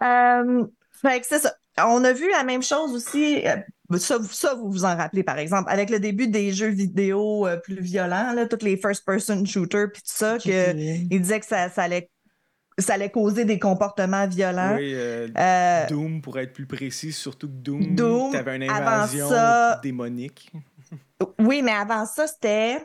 [0.00, 0.40] rah.
[0.40, 0.64] Euh,
[1.02, 1.52] fait que c'est ça.
[1.84, 3.46] On a vu la même chose aussi.
[3.46, 3.56] euh,
[3.98, 7.46] Ça, vous- ça, vous vous en rappelez, par exemple, avec le début des jeux vidéo
[7.46, 11.46] euh, plus violents, là, tous les first-person shooters, puis tout ça, que il disait que
[11.46, 12.10] ça, ça allait,
[12.78, 14.74] ça allait causer des comportements violents.
[14.76, 19.28] Oui, euh, Euh, Doom, pour être plus précis, surtout que Doom, Doom, t'avais une invasion
[19.28, 20.50] ça- démonique.
[21.38, 22.78] oui, mais avant ça, c'était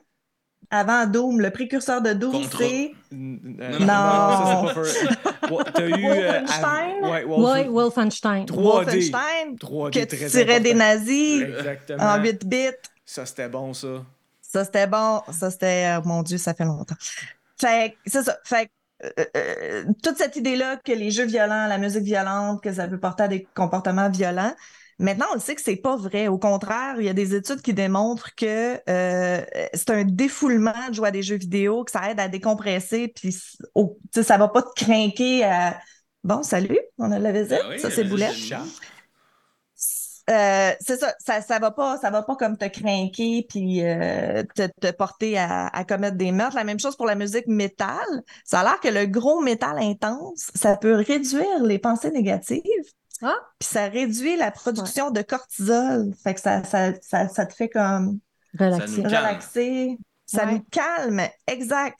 [0.71, 1.41] avant Doom.
[1.41, 4.67] Le précurseur de Doom, c'est euh, Non.
[5.73, 6.05] T'as eu.
[6.05, 7.03] euh, Wolfenstein?
[7.03, 8.45] ouais, Wolfenstein.
[8.45, 8.53] 3D.
[8.61, 12.03] Wolfenstein, 3D que tu très tirais des nazis Exactement.
[12.03, 12.57] en 8 bits.
[13.05, 13.87] Ça, c'était bon, ça.
[14.41, 15.21] Ça, c'était bon.
[15.31, 15.95] Ça, c'était.
[15.97, 16.95] oh mon Dieu, ça fait longtemps.
[17.59, 18.37] Fait que, c'est ça.
[18.43, 18.69] Fait
[19.03, 22.99] euh, euh, toute cette idée-là que les jeux violents, la musique violente, que ça peut
[22.99, 24.53] porter à des comportements violents.
[25.01, 26.27] Maintenant, on le sait que c'est pas vrai.
[26.27, 30.93] Au contraire, il y a des études qui démontrent que euh, c'est un défoulement de
[30.93, 33.31] jouer à des jeux vidéo, que ça aide à décompresser, puis
[34.13, 35.79] sais, ça va pas te craquer à.
[36.23, 37.59] Bon, salut, on a la visite.
[37.63, 38.35] Ah oui, ça, c'est Boulette.
[40.29, 44.43] euh, c'est ça, ça, ça va pas, ça va pas comme te craquer puis euh,
[44.55, 46.55] te, te porter à, à commettre des meurtres.
[46.55, 48.05] La même chose pour la musique métal.
[48.45, 52.61] Ça a l'air que le gros métal intense, ça peut réduire les pensées négatives.
[53.21, 53.35] Ah.
[53.59, 56.13] Puis ça réduit la production de cortisol.
[56.23, 58.19] Fait que ça, ça, ça, ça te fait comme
[58.59, 58.97] Relaxé.
[59.03, 59.25] nous calme.
[59.27, 59.97] relaxer.
[60.25, 60.53] Ça Ouais.
[60.53, 61.99] nous calme, exact.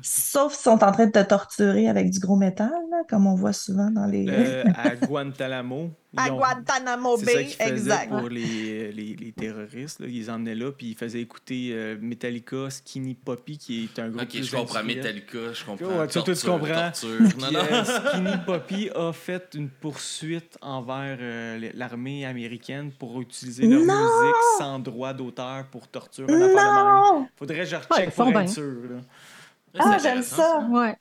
[0.00, 3.34] Sauf s'ils sont en train de te torturer avec du gros métal, là, comme on
[3.34, 4.26] voit souvent dans les.
[4.28, 5.90] Euh, à Guantanamo.
[6.16, 8.08] à ont- Guantanamo C'est ça Bay, qu'ils faisaient exact.
[8.10, 9.98] pour les, les, les terroristes.
[9.98, 10.06] Là.
[10.08, 14.08] Ils les emmenaient là, puis ils faisaient écouter euh, Metallica, Skinny Poppy, qui est un
[14.08, 14.96] groupe Ok, plus je comprends industriel.
[15.16, 15.98] Metallica, je comprends.
[15.98, 16.74] Ouais, tu comprends.
[16.74, 17.20] torture.
[17.40, 17.60] Non, non.
[17.72, 23.94] euh, Skinny Poppy a fait une poursuite envers euh, l'armée américaine pour utiliser leur Non!
[23.94, 26.28] musique sans droit d'auteur pour torture.
[26.28, 27.26] Non!
[27.36, 28.46] Faudrait que je Ouais, recheck ils pour être bien.
[28.46, 28.62] sûr.
[28.90, 29.00] Là.
[29.78, 30.60] Ah, j'aime ça.
[30.70, 30.96] Ouais.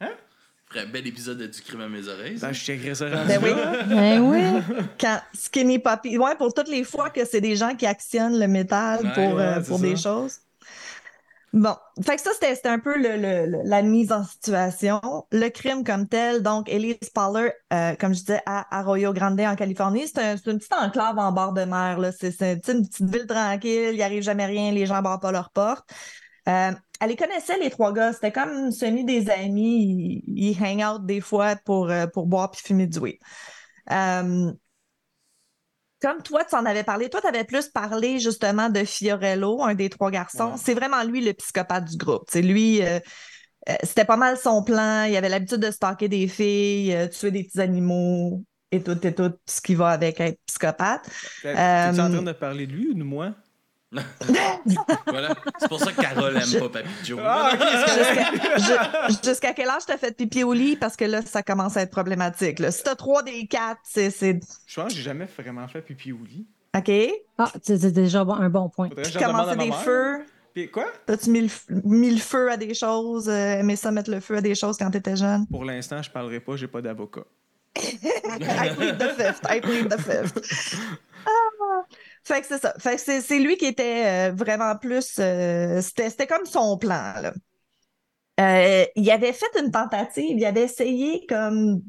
[0.69, 2.37] Ferait un bel épisode de Du crime à mes oreilles.
[2.39, 3.51] Ben, je checkerai ça Ben oui.
[3.87, 4.75] Ben oui.
[4.99, 6.17] Quand Skinny Poppy.
[6.17, 9.35] Ouais, pour toutes les fois que c'est des gens qui actionnent le métal Ouais, pour,
[9.37, 9.83] ouais, euh, pour ça.
[9.85, 10.37] des choses.
[11.53, 11.73] Bon,
[12.05, 14.99] fait que ça, c'était c'était un peu le, le- le- la mise en situation.
[15.31, 19.55] Le crime comme tel, donc Elise Poller, euh, comme je disais, à Arroyo Grande en
[19.55, 21.97] Californie, c'est un- c'est une petite enclave en bord de mer.
[21.99, 22.11] là.
[22.11, 25.31] C'est une petite ville tranquille, il n'y arrive jamais rien, les gens ne barrent pas
[25.31, 25.89] leurs portes.
[26.47, 28.13] Euh, elle les connaissait, les trois gars.
[28.13, 30.23] C'était comme semi des amis.
[30.27, 33.17] Ils, ils hang out des fois pour, euh, pour boire puis fumer du weed.
[33.91, 34.51] Euh,
[36.01, 39.73] comme toi, tu en avais parlé, toi, tu avais plus parlé justement de Fiorello, un
[39.73, 40.51] des trois garçons.
[40.51, 40.57] Ouais.
[40.57, 42.23] C'est vraiment lui le psychopathe du groupe.
[42.29, 42.99] C'est lui, euh,
[43.83, 45.03] c'était pas mal son plan.
[45.03, 49.33] Il avait l'habitude de stalker des filles, tuer des petits animaux et tout, et tout,
[49.47, 51.09] ce qui va avec être psychopathe.
[51.41, 53.33] Fait- T'es-tu en train de parler de lui ou de moi?
[55.07, 55.33] Voilà.
[55.59, 57.19] C'est pour ça que Carole aime Je- pas Papy Joe.
[57.23, 57.51] Ah,
[59.23, 60.75] Jusqu'à quel âge t'as fait pipi au lit?
[60.75, 62.59] Parce que là, ça commence à être problématique.
[62.59, 62.71] là.
[62.71, 64.09] Si t'as trois des quatre, c'est.
[64.09, 66.45] c'est- Je pense que j'ai jamais vraiment fait pipi au lit.
[66.75, 66.91] OK?
[67.37, 68.89] Ah, c'est déjà un bon point.
[68.89, 69.79] À ma des mère.
[69.81, 70.25] feux.
[70.53, 70.85] Puis quoi?
[71.05, 73.29] T'as-tu mis, mis le feu à des choses?
[73.29, 75.45] euh, aimé ça mettre le feu à des choses quand t'étais jeune?
[75.47, 77.21] Pour l'instant, je parlerai pas, j'ai pas d'avocat.
[77.77, 79.41] I plead the fifth.
[79.49, 80.75] I plead the fifth.
[81.25, 81.83] Ah!
[82.27, 82.73] Fait que c'est ça.
[82.77, 85.17] Fait que c'est, lui qui était euh, vraiment plus.
[85.19, 87.33] euh, c'était, c'était comme son plan, là.
[88.39, 91.81] Euh, il avait fait une tentative, il avait essayé comme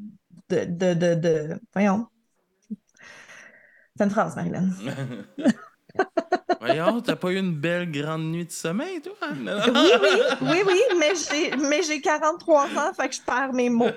[0.47, 0.63] de.
[0.63, 1.59] de, de, de...
[1.73, 2.07] Voyons.
[3.97, 4.69] C'est une phrase, Marilyn.
[6.59, 9.13] Voyons, t'as pas eu une belle grande nuit de sommeil, toi?
[9.65, 10.09] Oui, oui,
[10.41, 13.95] oui, oui, mais j'ai, mais j'ai 43 ans, fait que je perds mes mots.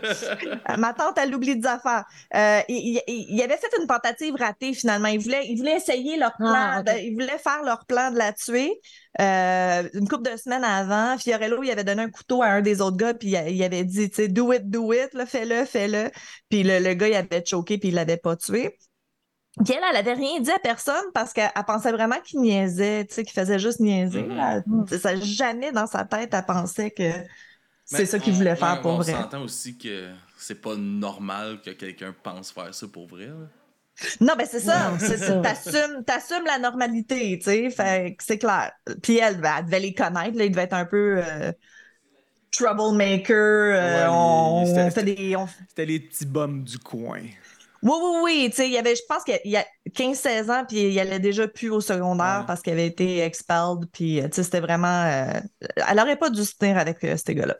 [0.70, 2.04] Euh, Ma tante, elle oublie des affaires.
[2.34, 5.08] Euh, il, il- il avait fait une tentative ratée, finalement.
[5.08, 6.86] Il voulait, il voulait essayer leur plan, Ah, ok.
[6.86, 8.80] de- il voulait faire leur plan de la tuer.
[9.20, 12.80] Euh, une couple de semaines avant, Fiorello, il avait donné un couteau à un des
[12.80, 16.10] autres gars, puis il, avait dit, tu sais, do it, do it, là, fais-le, fais-le.
[16.48, 18.78] Puis le, le gars, il avait choqué, puis il l'avait pas tué.
[19.64, 23.04] Puis elle, elle avait rien dit à personne parce qu'elle elle pensait vraiment qu'il niaisait,
[23.04, 24.22] tu sais, qu'il faisait juste niaiser.
[24.22, 24.86] Mhm.
[24.90, 27.10] Elle- ça, jamais dans sa tête, elle pensait que
[27.84, 29.12] c'est ça qu'il on- voulait ouais, faire pour on vrai.
[29.12, 33.26] s'entend aussi que c'est pas normal que quelqu'un pense faire ça pour vrai.
[33.26, 33.34] là.
[34.22, 34.90] Non, ben c'est ça.
[35.42, 37.70] T'assumes, t'assumes la normalité, tu sais.
[37.70, 38.72] Fait que c'est clair.
[39.02, 40.36] Puis elle, ben, elle devait les connaître.
[40.38, 41.52] Là, il devait être un peu euh,
[42.50, 43.36] troublemaker.
[43.36, 45.36] euh, Ouais, il- on, c'était- on fait des.
[45.36, 47.20] on- C'était les petits bums du coin.
[47.82, 48.46] Oui, oui, oui.
[48.50, 51.18] Tu sais, il y avait, je pense qu'il y a 15-16 ans, puis il allait
[51.18, 52.46] déjà plus au secondaire Ouais.
[52.46, 53.86] parce qu'il avait été expelled.
[53.92, 54.86] Puis, euh, tu sais, c'était vraiment.
[55.04, 55.40] euh,
[55.88, 57.56] elle aurait pas dû se tenir avec euh, ces gars-là.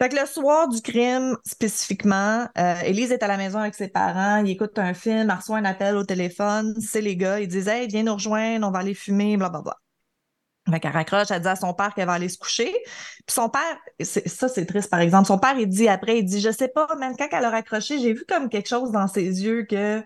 [0.00, 3.88] Fait que le soir du crime, spécifiquement, euh, Élise est à la maison avec ses
[3.88, 7.48] parents, il écoute un film, elle reçoit un appel au téléphone, c'est les gars, ils
[7.48, 9.76] disent Hey, viens nous rejoindre, on va aller fumer, blablabla.
[10.70, 12.70] Fait qu'elle raccroche, elle dit à son père qu'elle va aller se coucher.
[13.26, 16.40] Puis son père, ça c'est triste par exemple, son père il dit après, il dit
[16.40, 19.22] Je sais pas, même quand elle a raccroché, j'ai vu comme quelque chose dans ses
[19.44, 20.02] yeux que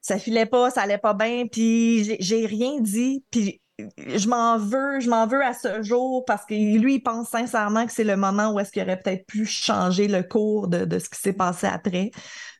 [0.00, 3.60] ça filait pas, ça allait pas bien, puis j'ai- j'ai rien dit, puis
[4.06, 7.86] je m'en veux, je m'en veux à ce jour parce que lui, il pense sincèrement
[7.86, 10.98] que c'est le moment où est-ce qu'il aurait peut-être pu changer le cours de, de
[10.98, 12.10] ce qui s'est passé après.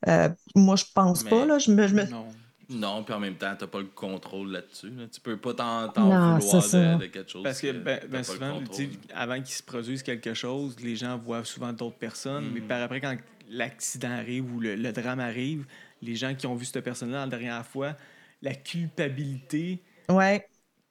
[0.06, 1.58] Euh, moi, je pense Mais- pas, là.
[1.58, 2.26] Je me, je me- Non.
[2.70, 4.90] Non, puis en même temps, t'as pas le contrôle là-dessus.
[4.90, 5.06] là.
[5.10, 7.42] Tu peux pas t'en vouloir de, de quelque chose.
[7.42, 8.76] Parce que ben, ben le souvent, contrôle.
[8.76, 12.66] tu avant qu'il se produise quelque chose, les gens voient souvent d'autres personnes, mais Mhm.
[12.68, 13.16] par après, quand
[13.48, 15.64] l'accident arrive ou le, le drame arrive,
[16.02, 17.96] les gens qui ont vu cette personne-là la dernière fois,
[18.42, 20.46] la culpabilité Ouais.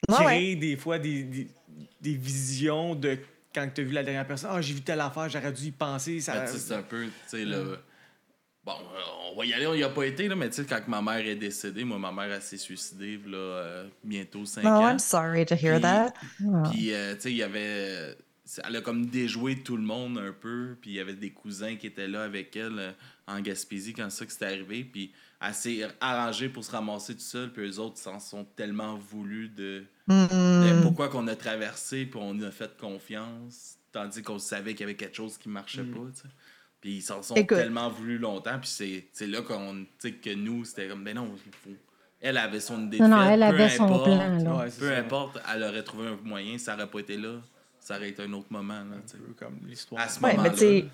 [0.10, 0.56] Crée ouais.
[0.56, 1.48] des fois des, des,
[2.02, 3.18] des visions de
[3.54, 5.72] quand tu as vu la dernière personne, ah, j'ai vu telle affaire, j'aurais dû y
[5.72, 6.22] penser.
[6.22, 6.34] Ça...
[6.46, 7.58] Ben, tu c'est un peu, tu sais, là.
[8.68, 10.66] Bon, euh, on va y aller, on y a pas été, là, mais tu sais,
[10.66, 14.62] quand ma mère est décédée, moi, ma mère, elle s'est suicidée, là, euh, bientôt 5
[14.66, 14.90] Oh, ans.
[14.90, 16.14] I'm sorry to hear Puis- that.
[16.46, 16.64] Ah.
[16.70, 18.18] Puis, euh, tu sais, il y avait.
[18.66, 20.76] Elle a comme déjoué tout le monde un peu.
[20.82, 22.92] Puis, il y avait des cousins qui étaient là avec elle euh,
[23.28, 24.84] en Gaspésie quand ça que c'était arrivé.
[24.84, 28.96] Puis, elle s'est arrangée pour se ramasser tout seul, puis eux autres s'en sont tellement
[28.98, 34.40] voulus de, Mm, de pourquoi qu'on a traversé, puis on a fait confiance, tandis qu'on
[34.40, 35.92] savait qu'il y avait quelque chose qui marchait Mm.
[35.94, 36.28] pas, tu sais.
[36.88, 37.58] Puis ils s'en sont Écoute.
[37.58, 41.15] tellement voulu longtemps, puis c'est c'est là qu'on, tu sais, que nous, c'était comme, ben
[41.17, 41.76] non, il faut...
[42.21, 44.38] Elle avait son idée Non, de non, fait, elle peu avait son importe, plan.
[44.38, 44.56] là.
[44.56, 44.97] Ouais, c'est Peu ça.
[44.97, 47.41] importe, elle aurait trouvé un moyen, ça aurait pas été là,
[47.82, 49.17] ça aurait été un autre moment, là, tu sais.
[49.17, 50.02] Un peu comme l'histoire.
[50.02, 50.56] À ce Ouais, moment-là.
[50.56, 50.86] sais,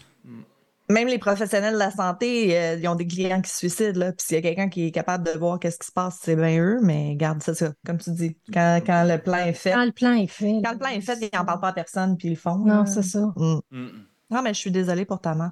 [0.90, 4.14] même les professionnels de la santé, euh, ils ont des clients qui se suicident, là.
[4.14, 6.36] Puis s'il y a quelqu'un qui est capable de voir qu'est-ce qui se passe, c'est
[6.36, 8.36] bien eux, mais garde ça, ça, comme tu dis.
[8.52, 10.60] Quand, quand le plan est fait, Quand le plan est fait.
[10.64, 12.58] quand le plan est fait, ils n'en parlent pas à personne, puis ils le font.
[12.58, 13.20] Non, c'est ça.
[13.36, 13.60] Mm.
[13.70, 14.06] Mm, mm.
[14.32, 15.52] Non, mais je suis désolée pour ta mère.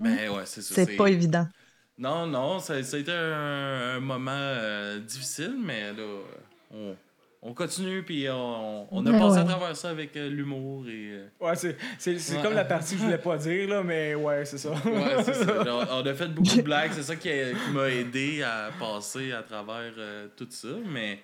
[0.00, 0.74] Ben ouais, c'est ça.
[0.74, 1.46] C'est pas évident.
[1.98, 6.02] Non, non, ça, ça a été un, un moment euh, difficile, mais là,
[6.72, 6.96] on,
[7.42, 11.10] on continue, puis on, on a Ben passé à travers ça avec euh, l'humour et.
[11.12, 12.42] euh, Ouais, c'est, c'est, c'est Ouais.
[12.42, 14.70] comme la partie que je voulais pas dire, là, mais ouais, c'est ça.
[14.70, 15.62] Ouais, c'est ça.
[15.92, 19.32] On a fait beaucoup de blagues, c'est ça qui, a- qui m'a aidé à passer
[19.32, 21.20] à travers euh, tout ça, mais,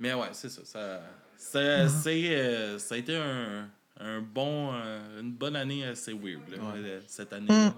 [0.00, 0.62] mais ouais, c'est ça.
[0.64, 1.00] Ça,
[1.36, 3.68] ça, c'est, euh, ça a été un,
[4.00, 7.00] un bon, euh, une bonne année assez weird, là, Ouais.
[7.06, 7.46] cette année.
[7.48, 7.72] Mm.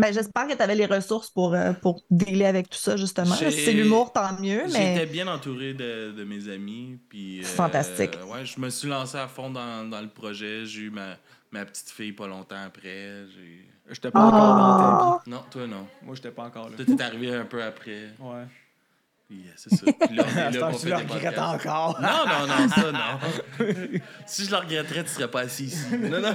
[0.00, 3.34] Ben, j'espère que tu avais les ressources pour, euh, pour dealer avec tout ça, justement.
[3.34, 6.98] Si c'est l'humour, tant mieux, J'étais bien entouré de, de mes amis.
[7.08, 8.18] Puis, euh, Fantastique.
[8.32, 10.64] ouais, je me suis lancé à fond dans, dans le projet.
[10.64, 11.16] J'ai eu ma,
[11.50, 13.26] ma petite fille pas longtemps après.
[13.34, 13.66] J'ai...
[13.90, 15.20] J'étais pas encore dans ta vie.
[15.26, 15.30] Oh!
[15.30, 15.86] Non, toi non.
[16.02, 16.76] Moi, j'étais pas encore là.
[16.76, 18.10] Toi, t'es arrivé un peu après.
[18.20, 18.44] Ouais.
[19.36, 19.86] Euh, c'est ça.
[20.06, 21.66] Puis là, on est À ce là temps, pour tu faire le des regrettes podcasts.
[21.66, 22.00] encore.
[22.00, 23.66] Non, non, non, ça, non.
[24.26, 25.84] si je le regretterais, tu serais pas assis ici.
[25.98, 26.32] Non, non.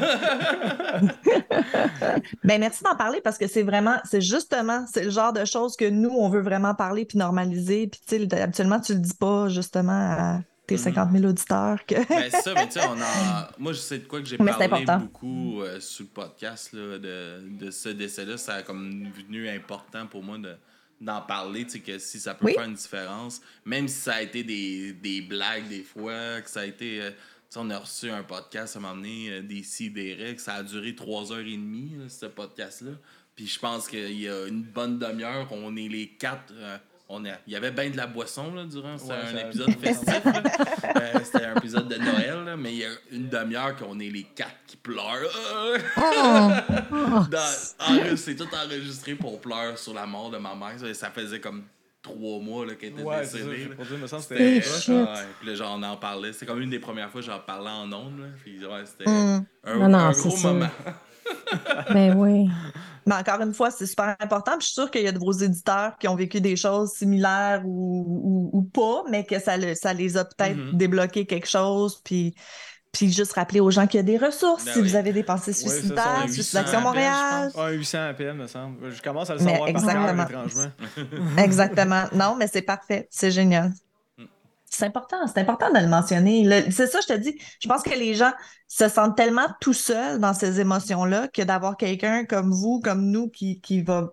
[2.44, 5.76] Ben, merci d'en parler parce que c'est vraiment, c'est justement, c'est le genre de choses
[5.76, 7.88] que nous, on veut vraiment parler puis normaliser.
[7.88, 10.82] Puis, tu sais, habituellement, tu le dis pas justement à tes Mhm.
[10.82, 11.96] 50 000 auditeurs que.
[12.08, 13.48] Ben, c'est ça, mais tu sais, on en...
[13.60, 15.00] moi, je sais de quoi que j'ai Mais c'est parlé important.
[15.06, 18.38] beaucoup euh, sur le podcast là, de, de ce décès-là.
[18.38, 20.56] Ça a comme venu important pour moi de
[21.02, 22.54] d'en parler, tu sais, que si ça peut Oui.
[22.54, 26.62] faire une différence, même si ça a été des, des blagues des fois, que ça
[26.62, 27.02] a été...
[27.02, 27.16] euh, tu
[27.50, 30.40] sais, on a reçu un podcast à un moment donné, euh, des si, des règles,
[30.40, 32.92] ça a duré trois heures et demie, là, ce podcast-là.
[33.36, 36.54] Puis je pense qu'il y a une bonne demi-heure, on est les quatre...
[36.54, 36.78] euh,
[37.08, 38.98] on est, il y avait bien de la boisson là, durant.
[38.98, 40.22] C'était Ouais, un ça- épisode festif.
[40.26, 44.10] Euh, C'était un épisode de Noël, là, mais il y a une demi-heure qu'on est
[44.10, 45.04] les quatre qui pleurent.
[45.52, 45.74] Oh!
[46.92, 47.20] Oh!
[47.30, 50.74] Dans- C'est tout enregistré pour pleurer sur la mort de ma mère.
[50.80, 51.64] Ça- Ça faisait comme
[52.02, 53.70] trois mois là, qu'elle était Ouais, décédée.
[54.20, 54.62] C'était ouais,
[55.40, 56.34] puis là, genre, on en parlait.
[56.34, 58.20] C'était comme une des premières fois que j'en parlais en ondes.
[58.20, 58.26] là.
[58.44, 59.46] Puis, ouais, c'était Mm.
[59.64, 60.54] un, Non, non, un c'est gros sûr.
[60.54, 60.70] moment.
[61.92, 62.48] Ben oui.
[63.08, 64.54] Mais encore une fois, c'est super important.
[64.58, 66.92] Puis je suis sûre qu'il y a de vos éditeurs qui ont vécu des choses
[66.94, 70.74] similaires ou, ou, ou pas, mais que ça, le- ça les a peut-être Mhm.
[70.78, 72.02] débloqué quelque chose.
[72.04, 72.34] Puis,
[72.92, 74.88] puis juste rappeler aux gens qu'il y a des ressources Ben si oui.
[74.90, 77.52] vous avez des pensées suicidaires, a Suicide 800 Action appels, Montréal.
[77.56, 78.90] Ouais, 800 appels, me semble.
[78.92, 80.24] Je commence à le Mais savoir par cœur, exactement.
[80.24, 80.72] étrangement.
[81.38, 82.04] Exactement.
[82.14, 83.08] Non, mais c'est parfait.
[83.12, 83.72] C'est génial.
[84.76, 86.70] C'est important, c'est important de le mentionner.
[86.70, 87.40] C'est ça, je te dis.
[87.62, 88.34] Je pense que les gens
[88.68, 93.30] se sentent tellement tout seuls dans ces émotions-là que d'avoir quelqu'un comme vous, comme nous,
[93.30, 94.10] qui, qui va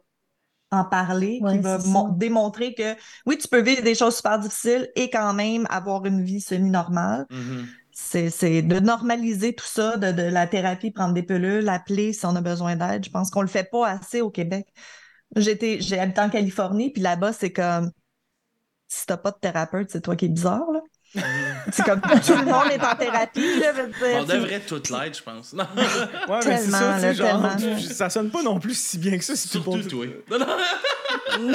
[0.71, 1.79] en parler, Ouais, qui va
[2.13, 2.95] démontrer que
[3.27, 7.27] oui, tu peux vivre des choses super difficiles et quand même avoir une vie semi-normale.
[7.31, 7.67] Mhm.
[7.91, 12.25] C'est, c'est de normaliser tout ça, de, de la thérapie, prendre des pilules, appeler si
[12.25, 13.05] on a besoin d'aide.
[13.05, 14.67] Je pense qu'on le fait pas assez au Québec.
[15.37, 17.91] J'étais, j'ai habité en Californie, puis là-bas, c'est comme
[18.95, 20.81] si t'as pas de thérapeute, c'est toi qui es bizarre, là.
[21.71, 23.73] C'est comme tout le monde est en thérapie, là.
[23.73, 25.53] veut dire, On devrait toute l'être, je pense.
[25.53, 25.65] Non.
[25.77, 25.85] Ouais,
[26.29, 27.79] mais c'est Tellement, ça, là, genre, tellement.
[27.81, 29.37] ça sonne pas non plus si bien que ça.
[29.37, 30.41] Si tout le Surtout monde- toi.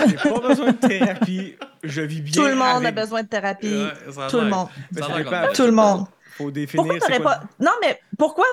[0.08, 1.56] J'ai pas besoin de thérapie.
[1.84, 2.41] Je vis bien.
[2.41, 3.67] Tout le monde a besoin de thérapie.
[3.67, 4.67] Ouais, Tout le monde.
[4.91, 5.30] L'air dépend.
[5.45, 6.06] comme- Tout le monde.
[6.38, 6.86] Faut définir.
[7.00, 7.41] Pourquoi pas.
[7.60, 8.45] Non, mais pourquoi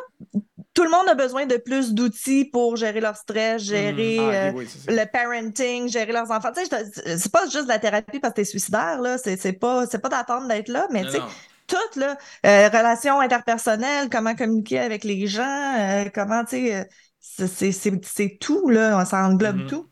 [0.74, 4.52] tout le monde a besoin de plus d'outils pour gérer leur stress, gérer Ah, euh,
[4.54, 6.50] oui, le parenting, gérer leurs enfants.
[6.54, 9.16] Tu sais, c'est pas juste la thérapie parce que t'es suicidaire, là.
[9.18, 11.26] C'est pas, c'est pas d'attendre d'être là, mais tu sais, non.
[11.68, 12.18] tout, là.
[12.44, 18.68] euh, relations interpersonnelles, comment communiquer avec les gens, euh, comment, tu sais, euh, c'est- tout,
[18.68, 19.04] là.
[19.04, 19.66] Ça englobe Mhm.
[19.68, 19.88] tout.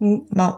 [0.00, 0.18] Mm.
[0.30, 0.54] Bon.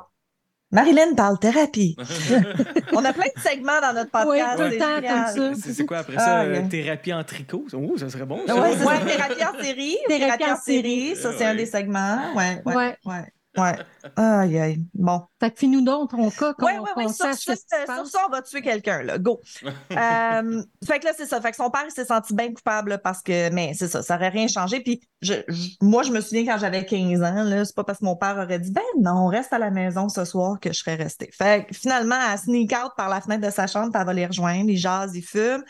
[0.75, 1.97] Marilyn parle thérapie.
[2.93, 4.57] On a plein de segments dans notre Oui, podcast.
[4.57, 5.01] tout le c'est temps
[5.41, 5.73] comme ça.
[5.73, 6.41] C'est quoi après ça?
[6.41, 7.65] Ah, euh, thérapie en tricot?
[7.73, 8.41] Oh, ça serait bon.
[8.41, 9.97] Ouais, ça, thérapie en série.
[10.09, 12.35] Thérapie en série, ça, c'est un des segments.
[12.35, 12.97] Ouais, ouais, Ouais.
[13.07, 13.25] ouais.
[13.57, 13.77] Ouais.
[14.17, 14.85] Aïe, aïe.
[14.95, 15.23] Bon.
[15.41, 16.91] Fait que fais-nous donc ton cas, ouais, ouais.
[16.95, 19.19] qu'on Sur, ce ça, on va tuer quelqu'un, là.
[19.19, 19.41] Go.
[19.93, 21.41] Euh, fait que là, c'est ça.
[21.41, 24.17] Fait que son père, il s'est senti bien coupable parce que, mais c'est ça, ça
[24.17, 24.81] aurait rien changé.
[24.81, 28.01] Puis je, je- moi, je me souviens quand j'avais 15 ans, là, c'est pas parce
[28.01, 30.79] que mon père aurait dit, ben non, reste à la maison ce soir que je
[30.79, 31.31] serais restée.
[31.33, 34.13] Fait que finalement, elle sneak out par la fenêtre de sa chambre, puis elle va
[34.13, 35.63] les rejoindre, ils jasent, ils fument.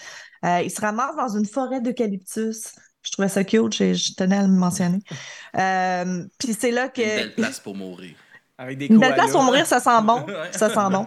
[0.44, 2.75] Euh, ils se ramassent dans une forêt d'eucalyptus.
[3.05, 5.01] Je trouvais ça cute, je, je tenais à le mentionner.
[5.57, 7.40] Euh, puis c'est là Une belle que.
[7.40, 8.17] place pour mourir.
[8.59, 10.27] Avec des Une belle place pour mourir, ça sent bon.
[10.51, 11.07] Ça sent bon.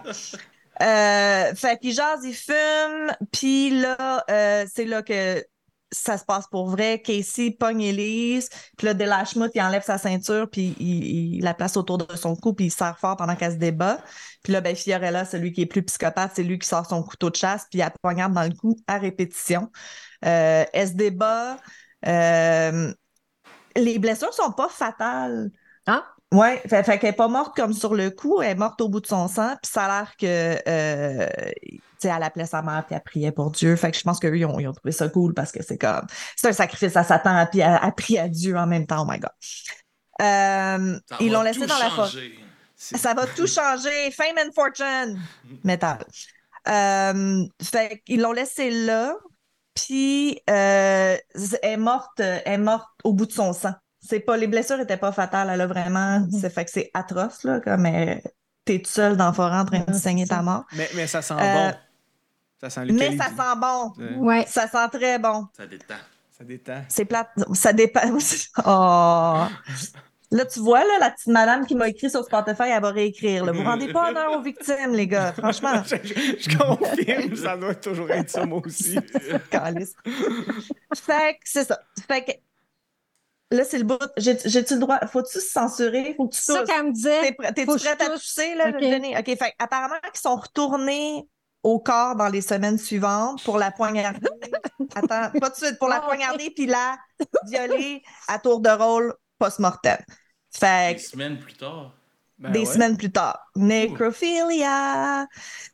[0.80, 5.44] Euh, fait qu'il jase, il fume, puis là, euh, c'est là que
[5.90, 7.02] ça se passe pour vrai.
[7.02, 11.76] Casey pogne Elise, puis là, Delashmouth, il enlève sa ceinture, puis il, il la place
[11.76, 13.98] autour de son cou, puis il serre fort pendant qu'elle se débat.
[14.42, 17.28] Puis là, ben, Fiorella, celui qui est plus psychopathe, c'est lui qui sort son couteau
[17.30, 19.70] de chasse, puis elle poignarde dans le cou à répétition.
[20.24, 21.56] Euh, elle se débat.
[22.06, 22.92] Euh,
[23.76, 25.50] les blessures sont pas fatales.
[25.86, 26.04] Ah.
[26.32, 28.90] Ouais, fait, fait qu'elle est pas morte comme sur le coup, elle est morte au
[28.90, 31.26] bout de son sang, puis ça a l'air que, euh,
[31.62, 33.74] tu sais, elle appelait sa mère, puis elle priait pour Dieu.
[33.76, 35.78] Fait que je pense qu'eux, ils ont, ils ont trouvé ça cool parce que c'est
[35.78, 36.06] comme,
[36.36, 39.10] c'est un sacrifice à Satan, puis elle, elle prie à Dieu en même temps, oh
[39.10, 39.30] my God.
[40.20, 42.08] Euh, Ça ils va l'ont laissé tout dans la forêt.
[42.08, 42.38] changer.
[42.76, 44.10] Ça va tout changer.
[44.10, 45.18] Fame and fortune.
[45.64, 45.98] Metal.
[46.68, 49.14] Euh, fait qu'ils l'ont laissé là.
[49.86, 51.16] Puis euh,
[51.62, 53.74] elle est morte, elle est morte au bout de son sang.
[54.00, 55.50] C'est pas, les blessures étaient pas fatales.
[55.52, 56.26] Elle a vraiment.
[56.30, 57.86] C'est fait que c'est atroce, là, comme
[58.64, 60.64] t'es tout seul dans la forêt en train de saigner ta mort.
[60.76, 61.76] Mais, mais ça sent Euh, bon.
[62.60, 63.92] Ça sent Mais ça sent bon.
[64.00, 64.44] Euh, Ouais.
[64.46, 65.46] Ça sent très bon.
[65.56, 65.94] Ça détend.
[66.36, 66.82] Ça détend.
[66.88, 67.30] C'est plate.
[67.54, 68.00] Ça dépend.
[68.66, 69.44] Oh.
[70.30, 73.46] Là, tu vois, là, la petite madame qui m'a écrit sur Spotify, elle va réécrire.
[73.46, 73.52] Là.
[73.52, 75.32] Vous rendez pas honneur aux victimes, les gars.
[75.32, 75.82] Franchement.
[75.84, 78.98] je, confirme, ça doit toujours être ça, moi aussi.
[80.94, 81.80] Fait que c'est ça.
[82.06, 82.32] Fait que
[83.56, 83.98] là, c'est le bout.
[84.18, 84.98] J'ai- J'ai-tu le droit?
[85.06, 86.14] Faut-tu se censurer?
[86.16, 87.36] Faut que tu C'est ça qu'elle me T'es disait.
[87.54, 88.22] T'es-tu prête à tousse.
[88.34, 88.80] tousser, là, Ok.
[88.80, 89.16] Jenny?
[89.16, 91.26] OK, fait que apparemment qu'ils sont retournés
[91.62, 94.28] au corps dans les semaines suivantes pour la poignarder.
[94.94, 95.78] Attends, pas tout de suite.
[95.78, 96.96] Pour la poignarder puis la
[97.46, 99.98] violer à tour de rôle post-mortem.
[100.50, 101.92] Fait Des semaines plus tard.
[102.40, 102.66] Ben des ouais.
[102.66, 103.36] semaines plus tard.
[103.56, 105.26] Necrophilia.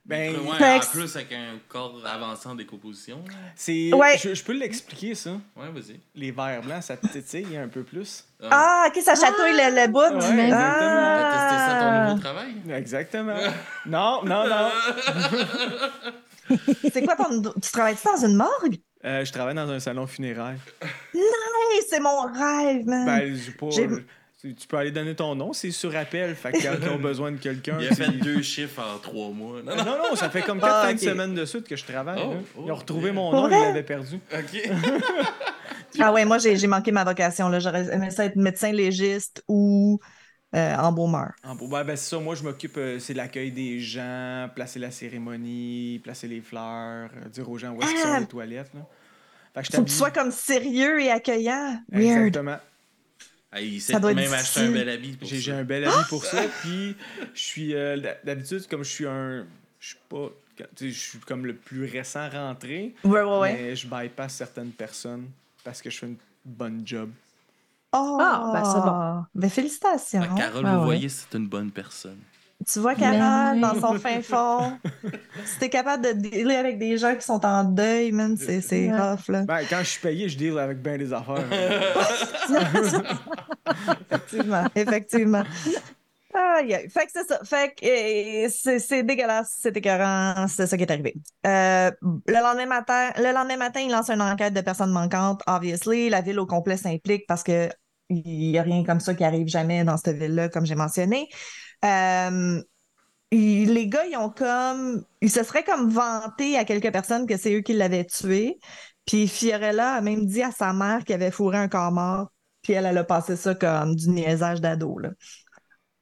[0.07, 3.22] Ben, Ouais, fait en plus avec un corps avancé en décomposition.
[3.55, 3.92] c'est.
[3.92, 4.16] Ouais.
[4.16, 5.33] Je, je peux l'expliquer, ça.
[5.57, 6.00] Ouais, vas-y.
[6.14, 8.24] Les verres blancs, ça tétille un peu plus.
[8.42, 9.98] Ah, Ah, OK, ça chatouille le, le bout.
[9.98, 12.09] Ouais, Mais- T'as testé ça à ton Ah.
[12.09, 12.55] nouveau travail?
[12.70, 13.37] Exactement.
[13.85, 14.70] non, non, non.
[16.92, 17.42] C'est quoi ton.
[17.61, 18.79] Tu travailles dans une morgue?
[19.05, 20.57] Euh, je travaille dans un salon funéraire.
[21.14, 23.05] Hey, c'est mon rêve, man.
[23.07, 23.69] Ben, j'ai pas.
[23.71, 26.35] Tu- peux aller donner ton nom, c'est sur appel.
[26.35, 27.79] Fait que quand ils ont besoin de quelqu'un.
[27.81, 29.62] Il a fait deux chiffres en trois mois.
[29.64, 29.85] Non, non.
[29.85, 31.35] Non, non, ça fait comme quatre Ah, fins ok.
[31.35, 32.21] de suite que je travaille.
[32.23, 34.17] Oh, oh, ils ont retrouvé mon nom, ils l'avaient perdu.
[34.33, 34.71] OK.
[36.01, 37.49] Ah ouais, moi, j'ai manqué ma vocation.
[37.49, 37.61] là.
[37.61, 40.01] J'aurais aimé ça être médecin légiste ou
[40.55, 41.33] euh, embaumeur.
[41.43, 44.79] Ah, bon, ben, ben, c'est ça, moi je m'occupe, euh, c'est l'accueil des gens, placer
[44.79, 48.14] la cérémonie, placer les fleurs, euh, dire aux gens où est-ce qu'ils Ah!
[48.14, 48.71] sont les toilettes.
[48.75, 48.87] Là.
[49.55, 51.81] Fait que je Faut que tu sois comme sérieux et accueillant.
[51.90, 52.27] Weird.
[52.27, 52.59] Exactement.
[53.53, 55.85] Ah, il Ça sait doit être même acheter un bel habit pour J'ai un bel
[55.85, 56.97] ami pour ça, puis
[57.35, 59.47] je suis, euh, d'ha- d'habitude, comme je suis un,
[59.79, 60.29] je suis pas,
[60.81, 63.53] je suis comme le plus récent rentré, Ouais, ouais, ouais.
[63.53, 65.27] mais je bypass certaines personnes
[65.62, 67.11] parce que je fais une bonne job.
[67.96, 69.24] Oh, Ah, ben, c'est bon.
[69.40, 70.20] Ben, félicitations.
[70.22, 70.85] Ah, Carole, Ah, vous ouais.
[70.85, 72.18] voyez, c'est une bonne personne.
[72.66, 74.78] Tu vois, Carole, Ben dans son fin fond,
[75.44, 78.90] si t'es capable de dealer avec des gens qui sont en deuil, man, c'est c'est
[78.90, 78.98] Ouais.
[79.00, 79.42] rough, là.
[79.42, 81.44] Ben, quand je suis payé, je deal avec bien des affaires.
[84.11, 85.42] effectivement, effectivement.
[86.37, 86.88] Aïe, aïe.
[86.90, 87.38] Fait que c'est ça.
[87.44, 87.87] Fait que
[88.46, 91.14] euh, c'est c'est dégueulasse, c'est écœurant, c'est ça qui est arrivé.
[91.46, 91.90] Euh,
[92.26, 96.09] le lendemain matin, le lendemain matin, il lance une enquête de personnes manquantes, obviously.
[96.09, 97.68] La ville au complet s'implique parce que
[98.11, 101.29] il n'y a rien comme ça qui arrive jamais dans cette ville-là, comme j'ai mentionné.
[101.85, 102.62] Euh,
[103.33, 105.05] les gars, ils ont comme.
[105.21, 108.59] Ils se seraient comme vantés à quelques personnes que c'est eux qui l'avaient tué.
[109.07, 112.29] Puis Fiorella a même dit à sa mère qu'elle avait fourré un corps mort.
[112.62, 114.97] Puis elle, elle a passé ça comme du niaisage d'ado.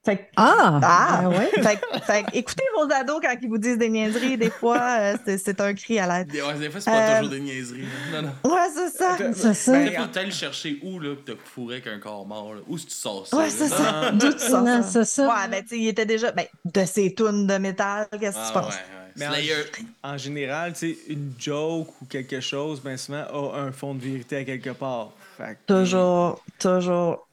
[0.04, 0.80] Fait que Ah!
[0.82, 1.20] ah!
[1.22, 1.46] Ben ouais.
[1.62, 5.16] Fait, que- fait écoutez vos ados quand ils vous disent des niaiseries, des fois, euh,
[5.24, 6.26] c'est- c'est un cri à l'aide.
[6.28, 7.82] Des, ouais, des fois, c'est pas Euh, toujours des niaiseries.
[8.12, 8.20] là.
[8.22, 8.52] Non, non.
[8.54, 9.16] Ouais, c'est ça.
[9.32, 9.72] C'est ça.
[9.72, 12.60] Ben, faut aller le chercher où, là, que t'as fourré avec un corps mort, là.
[12.66, 13.36] Où est-ce que tu sors ça?
[13.36, 14.10] Ouais, c'est ça.
[14.10, 14.18] non.
[14.18, 14.88] D'où tu sors Non, ça?
[14.90, 15.28] c'est ça.
[15.28, 16.32] Ouais, ben, tu sais, il était déjà.
[16.32, 18.74] Ben, de ses tunes de métal, qu'est-ce que tu Ah, ouais, penses?
[18.74, 18.80] ouais.
[19.14, 19.54] Mais en- Slayer.
[20.02, 23.22] En général, tu sais, une joke ou quelque chose, ben souvent
[23.54, 25.12] a un fond de vérité à quelque part.
[25.36, 27.28] Fait que- Toujours, toujours.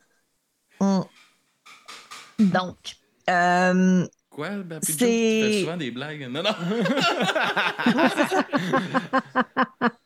[0.81, 1.03] Hum.
[2.39, 2.77] Donc,
[3.29, 4.79] euh, Quoi, Joe?
[4.85, 6.27] Tu C'est- fais souvent des blagues?
[6.29, 6.51] Non, non.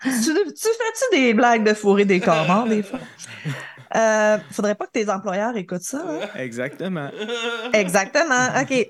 [0.02, 3.00] tu, tu fais-tu des blagues de fourrer des corps morts, des fois?
[3.96, 6.00] Euh, faudrait pas que tes employeurs écoutent ça.
[6.04, 6.28] hein?
[6.40, 7.12] Exactement.
[7.74, 8.48] Exactement.
[8.62, 8.88] OK.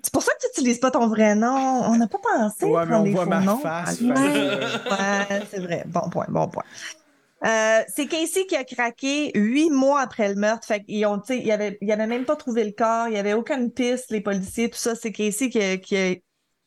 [0.00, 1.82] C'est pour ça que tu n'utilises pas ton vrai nom.
[1.86, 3.58] On n'a pas pensé Ouais, mais on voit ma noms.
[3.58, 3.98] face.
[4.00, 4.60] Euh,
[4.90, 5.82] Ouais, c'est vrai.
[5.86, 6.62] Bon point, bon point.
[7.44, 10.66] Euh, c'est Casey qui a craqué huit mois après le meurtre.
[10.66, 13.08] Fait qu'ils ont, tu sais, il avait, il avait même pas trouvé le corps.
[13.08, 14.94] Il y avait aucune piste, les policiers, tout ça.
[14.96, 16.16] C'est Casey qui a, qui a-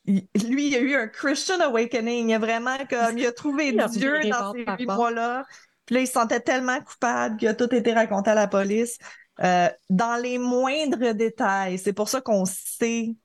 [0.06, 2.30] il- lui, il a eu un Christian awakening.
[2.30, 5.44] Il a vraiment comme, il a trouvé Il a Dieu dans ces huit mois-là.
[5.86, 8.98] Puis là, il se sentait tellement coupable qu'il a tout été raconté à la police.
[9.44, 11.80] euh, dans les moindres détails.
[11.80, 13.16] C'est pour ça qu'on sait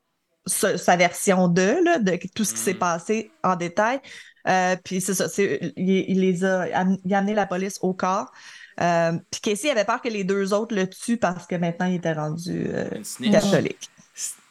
[0.47, 2.79] sa, sa version de, là, de tout ce qui s'est Mhm.
[2.79, 3.99] passé en détail.
[4.47, 6.67] Euh, puis c'est ça, c'est- il, il les a,
[7.03, 8.31] il a amené la police au corps.
[8.79, 11.95] Euh, puis Casey avait peur que les deux autres le tuent parce que maintenant il
[11.95, 12.87] était rendu euh,
[13.31, 13.89] catholique.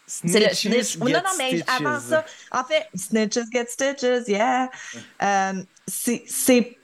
[0.08, 0.98] C'est le snitch.
[0.98, 1.64] Non, non, mais stitches.
[1.80, 4.70] avant ça, en fait, snitches get stitches, yeah.
[5.22, 6.76] Euh, c'est, c'est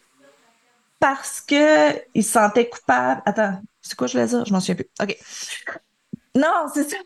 [0.98, 3.22] parce que il se sentait coupable.
[3.26, 4.44] Attends, c'est quoi je voulais dire?
[4.44, 4.88] Je m'en souviens plus.
[5.00, 5.16] OK.
[6.34, 6.96] Non, c'est ça.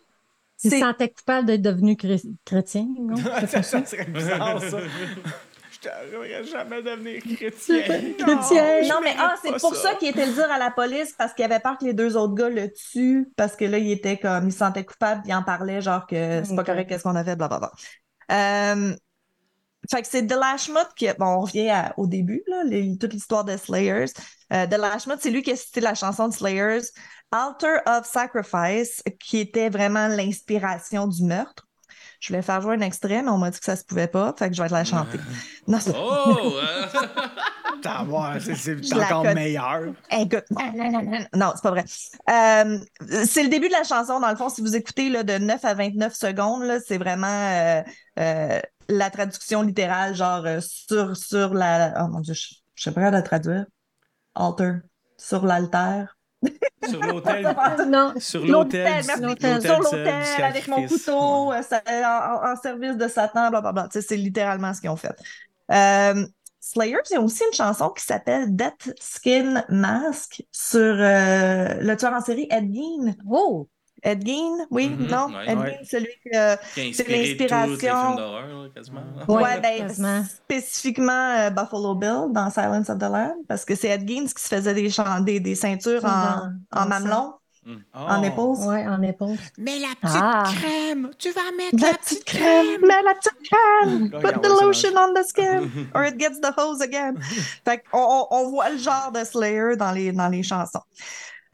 [0.65, 3.17] Il se C'est- sentait coupable d'être devenu chré- chrétien, non?
[3.17, 4.79] serait bizarre, ça.
[5.87, 7.83] Je t'arriverai jamais à devenir chrétien.
[8.19, 8.83] Chrétien.
[8.89, 9.91] Non, mais ah, c'est pas pour ça.
[9.91, 12.17] ça qu'il était le dire à la police parce qu'il avait peur que les deux
[12.17, 15.35] autres gars le tuent parce que là, il était comme, il se sentait coupable, il
[15.35, 16.67] en parlait, genre que c'est pas Ok.
[16.67, 17.71] correct, qu'est-ce qu'on a fait, blablabla.
[18.33, 18.95] Euh,
[19.91, 23.13] fait que c'est The Lashmut qui, bon, on revient à- au début, là, les- toute
[23.13, 24.07] l'histoire de Slayers.
[24.53, 26.83] Euh, The Lashmut, c'est lui qui a cité la chanson de Slayers,
[27.31, 31.66] Altar of Sacrifice, qui était vraiment l'inspiration du meurtre.
[32.21, 34.35] Je voulais faire jouer un extrait, mais on m'a dit que ça se pouvait pas,
[34.39, 35.19] fait que je vais te la chanter.
[35.69, 36.55] Non, c'est Oh!
[36.57, 36.87] euh,
[37.83, 39.93] T'as voir, c'est- la encore meilleur.
[40.11, 40.45] Écoute,
[41.35, 41.85] non, c'est pas vrai.
[42.31, 42.79] Euh,
[43.27, 44.19] c'est le début de la chanson.
[44.19, 47.27] Dans le fond, si vous écoutez là, de 9 à 29 secondes, là, c'est vraiment
[47.29, 47.83] euh,
[48.19, 52.03] euh, la traduction littérale, genre euh, sur, sur la.
[52.05, 53.67] Oh mon Dieu, je je sais pas comment la traduire.
[54.35, 54.77] Altar.
[55.19, 56.16] Sur l'altère.
[56.83, 57.47] Sur l'hôtel.
[57.89, 58.15] Non.
[58.19, 59.23] Sur L'hôtel, l'hôtel.
[59.23, 61.63] l'hôtel, Sur du l'autel, avec mon couteau, euh,
[62.05, 63.89] en, en service de Satan, blablabla.
[63.89, 65.15] Tu sais, c'est littéralement ce qu'ils ont fait.
[65.73, 66.27] Euh,
[66.61, 71.95] Slayers, il y a aussi une chanson qui s'appelle Death Skin Mask sur euh, le
[71.97, 73.15] tueur en série Ed Gein.
[73.29, 73.69] Oh!
[74.09, 75.27] Ed Gein, oui, Mhm, non?
[75.35, 75.45] ouais.
[75.49, 75.71] Ed Ouais.
[75.73, 76.31] Gein, celui que.
[76.31, 76.57] qui a
[76.95, 78.17] C'est l'inspiration.
[78.75, 79.03] quasiment.
[79.29, 80.23] Ouais, Ouais, ben, quasiment.
[80.25, 84.43] spécifiquement euh, Buffalo Bill dans Silence of the Lambs, parce que c'est Ed Gein qui
[84.43, 84.89] se faisait des,
[85.25, 87.35] des, des ceintures en, en mamelon,
[87.69, 87.99] Oh.
[87.99, 88.57] en épaules.
[88.69, 89.37] Ouais, en épaule.
[89.59, 90.45] Mais la petite Ah.
[90.57, 94.91] crème, tu vas mettre La petite crème, mais la petite crème, Là, put the lotion
[94.97, 97.15] on the skin, or it gets the hose again.
[97.65, 100.79] fait qu'on on, on voit le genre de Slayer dans les, dans les chansons.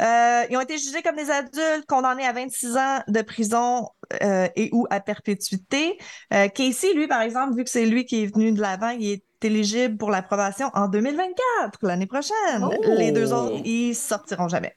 [0.01, 3.88] Euh, ils ont été jugés comme des adultes, condamnés à 26 ans de prison
[4.22, 5.99] euh, et ou à perpétuité.
[6.32, 9.12] Euh, Casey, lui, par exemple, vu que c'est lui qui est venu de l'avant, il
[9.12, 12.62] est éligible pour l'approbation en 2024, l'année prochaine.
[12.62, 12.72] Oh!
[12.97, 14.76] Les deux autres, ils sortiront jamais.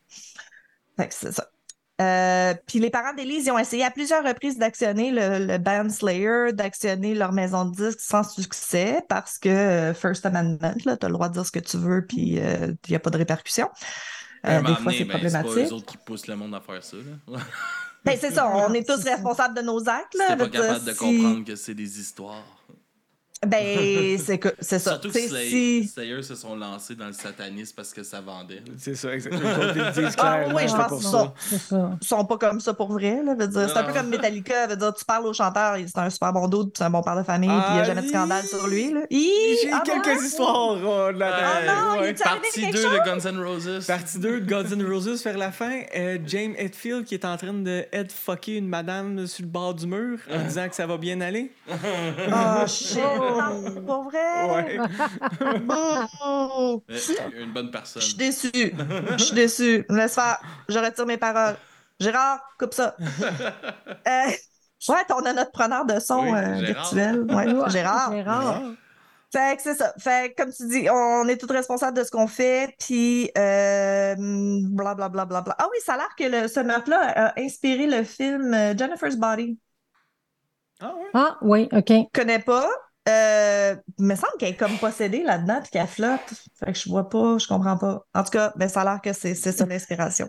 [0.98, 1.48] Fait que c'est ça.
[2.02, 5.90] Euh, puis les parents d'Élise, ils ont essayé à plusieurs reprises d'actionner le, le band
[5.90, 11.08] Slayer, d'actionner leur maison de disques sans succès parce que euh, First Amendment, tu as
[11.08, 13.18] le droit de dire ce que tu veux, puis euh, il n'y a pas de
[13.18, 13.70] répercussions.
[14.48, 15.72] Euh, des fois, c'est ben, c'est pas problématique.
[15.72, 16.98] eux autres qui poussent le monde à faire ça.
[16.98, 17.40] là.
[18.04, 20.14] Ben, c'est ça, on est tous responsables de nos actes.
[20.16, 22.44] Là, pas capable de si- comprendre que c'est des histoires.
[23.46, 24.92] Ben, c'est que- c'est ça.
[24.92, 28.62] Surtout que Slay- si- Slayer se sont lancés dans le satanisme parce que ça vendait.
[28.78, 29.42] C'est ça, exactement.
[30.18, 31.12] Ah, oui, je pense que ça.
[31.12, 31.34] ça.
[31.50, 31.92] C'est ça.
[32.02, 33.22] Ils sont pas comme ça pour vrai.
[33.24, 34.68] Là, veut dire, c'est un peu comme Metallica.
[34.68, 37.02] Veut dire, tu parles au chanteur, il- c'est un super bon doute, c'est un bon
[37.02, 38.94] père de famille, puis il n'y a Ah, jamais de scandale sur lui.
[39.12, 40.26] J'ai Ah, quelques bon?
[40.26, 41.62] histoires euh, de la Ah
[41.96, 42.92] non, il est arrivé Partie quelque 2 chose?
[42.94, 43.86] de Guns N' Roses.
[43.88, 47.38] Partie 2 de Gods N' Roses vers la fin, euh, James Hetfield qui est en
[47.38, 50.86] train de head fucker une madame sur le bord du mur en disant que ça
[50.88, 51.52] va bien aller.
[52.32, 53.00] Ah, shit!
[53.36, 54.50] Non, Pour vrai?
[54.50, 54.78] Ouais.
[56.24, 56.84] Oh!
[56.90, 56.98] Euh,
[57.44, 58.02] Une bonne Je personne.
[58.02, 58.52] suis déçue.
[59.18, 59.86] Je suis déçue.
[59.90, 60.40] Laisse faire.
[60.70, 61.56] Je retire mes paroles.
[62.00, 62.96] Gérard, coupe ça.
[64.08, 66.94] Euh, ouais, on a notre preneur de son Oui, euh, Gérard.
[66.94, 67.22] virtuel.
[67.30, 68.12] Ouais, Gérard.
[68.12, 68.62] Gérard.
[69.32, 69.94] Fait que c'est ça.
[69.98, 74.16] Fait que, comme tu dis, on est tous responsables de ce qu'on fait, puis euh,
[74.18, 75.10] blablabla.
[75.10, 75.56] Bla, bla, bla.
[75.58, 79.16] Ah oui, ça a l'air que le, ce meurtre-là a inspiré le film euh, Jennifer's
[79.18, 79.58] Body.
[80.80, 81.10] Ah ouais?
[81.14, 81.90] Ah, oui, OK.
[81.90, 82.70] Je connais pas?
[83.08, 86.22] Euh, il me semble qu'elle est comme possédée là-dedans, puis qu'elle flotte.
[86.56, 88.06] Fait que je vois pas, je comprends pas.
[88.16, 90.28] En tout cas, ben, ça a l'air que c'est ça l'inspiration.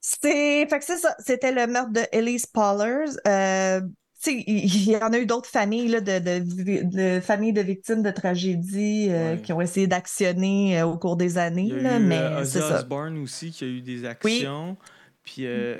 [0.00, 1.14] C'est, fait que c'est ça.
[1.18, 3.10] C'était le meurtre de Elise Pollers.
[3.26, 3.80] Euh,
[4.26, 8.10] il y en a eu d'autres familles là, de, de, de familles de victimes de
[8.10, 9.40] tragédies euh, Ouais.
[9.42, 12.18] qui ont essayé d'actionner euh, au cours des années, Il y a là, eu mais
[12.18, 12.80] euh, c'est Ozzy ça.
[12.80, 14.76] Osbourne aussi qui a eu des actions.
[15.22, 15.78] Puis euh,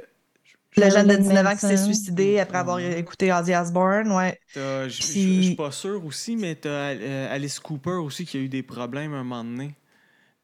[0.77, 4.39] Le jeune de Marilyn 19 ans qui s'est suicidé après avoir écouté Ozzy Osbourne, ouais.
[4.55, 8.63] je suis pas sûr aussi, mais t'as euh, Alice Cooper aussi qui a eu des
[8.63, 9.75] problèmes un moment donné.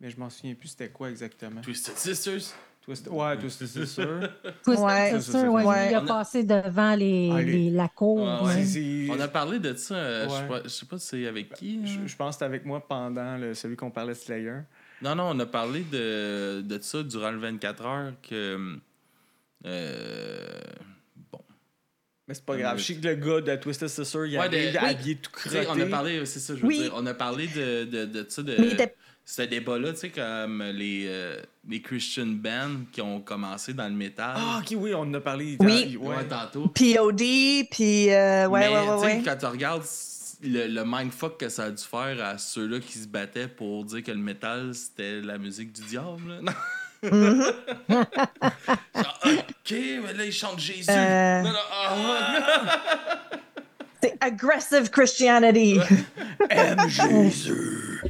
[0.01, 1.61] Mais je m'en souviens plus c'était quoi exactement.
[1.63, 2.55] Twisted Sisters?
[2.87, 4.05] Twist- Ouais, Twisted Sister.
[4.63, 5.07] Twisted Ouais.
[5.17, 8.43] Sister, C'est ça, ouais, il a passé devant les, Ah, les- la cour.
[8.45, 8.65] Ouais.
[8.65, 10.49] c'est- On a parlé de ça, euh, je sais Ouais.
[10.49, 11.81] pas- je sais pas si c'est avec qui.
[11.87, 12.03] Je, hein.
[12.07, 14.59] je pense que c'était avec moi pendant le- celui qu'on parlait de Slayer.
[15.03, 18.77] Non, non, on a parlé de, de ça durant le 24 heures que.
[19.65, 20.61] Euh,
[21.33, 21.41] bon.
[22.29, 22.79] Mais c'est pas grave.
[22.79, 24.77] Je sais que le gars de Twisted Sister, il Ouais, de- oui.
[24.77, 25.65] habillé tout crotté.
[25.69, 26.79] on a parlé, c'est ça, je veux Oui.
[26.83, 28.57] dire, on a parlé de, de, de ça, de,
[29.25, 33.95] ce débat-là, tu sais, comme les, euh, les Christian bands qui ont commencé dans le
[33.95, 34.35] métal.
[34.37, 35.57] Ah, ok, oui, on en a parlé.
[35.59, 35.97] Oui.
[36.01, 36.25] Ouais.
[36.29, 36.69] Tantôt.
[36.69, 37.19] POD,
[37.71, 39.23] puis euh, ouais, Mais, ouais, ouais, tu sais, ouais.
[39.25, 39.83] quand tu regardes
[40.45, 44.03] le, le mindfuck que ça a dû faire à ceux-là qui se battaient pour dire
[44.05, 46.41] que le métal, c'était la musique du diable.
[46.43, 46.53] là.
[47.11, 47.19] Non.
[47.19, 47.43] Mhm.
[47.89, 50.91] Genre, OK, mais là, ils chantent Jésus.
[50.91, 51.43] Euh.
[51.43, 51.97] Non, non, ah,
[54.03, 55.79] C'est aggressive Christianity.
[56.51, 58.01] Aime Jésus.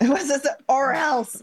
[0.00, 0.56] ouais, c'est ça.
[0.68, 1.38] Or else.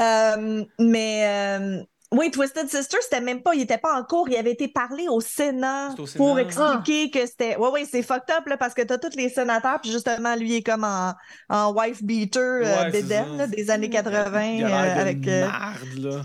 [0.00, 1.82] Euh, mais euh,
[2.12, 5.08] oui, Twisted Sister, c'était même pas, il était pas en cours, il avait été parlé
[5.08, 6.24] au Sénat, C'est au Sénat.
[6.24, 7.56] pour expliquer que c'était.
[7.58, 10.50] Oui, oui, c'est fucked up là, parce que t'as tous les sénateurs, puis justement, lui
[10.50, 11.14] il est comme en,
[11.48, 15.26] en wife beater euh, Ouais, bédaine, là, des années 80 Il a euh, avec.
[15.26, 16.22] euh, marde, là.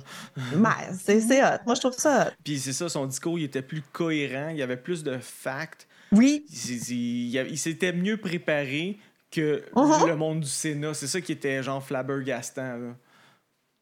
[0.97, 1.57] c'est hot.
[1.65, 2.31] Moi, je trouve ça hot.
[2.43, 5.87] Puis c'est ça, son discours, il était plus cohérent, il y avait plus de facts.
[6.11, 6.45] Oui.
[6.49, 8.97] Il, s'est- il- il avait- il s'était mieux préparé
[9.31, 10.07] que Mhm.
[10.07, 10.93] le monde du Sénat.
[10.93, 12.77] C'est ça qui était genre flabbergastant.
[12.77, 12.95] Là.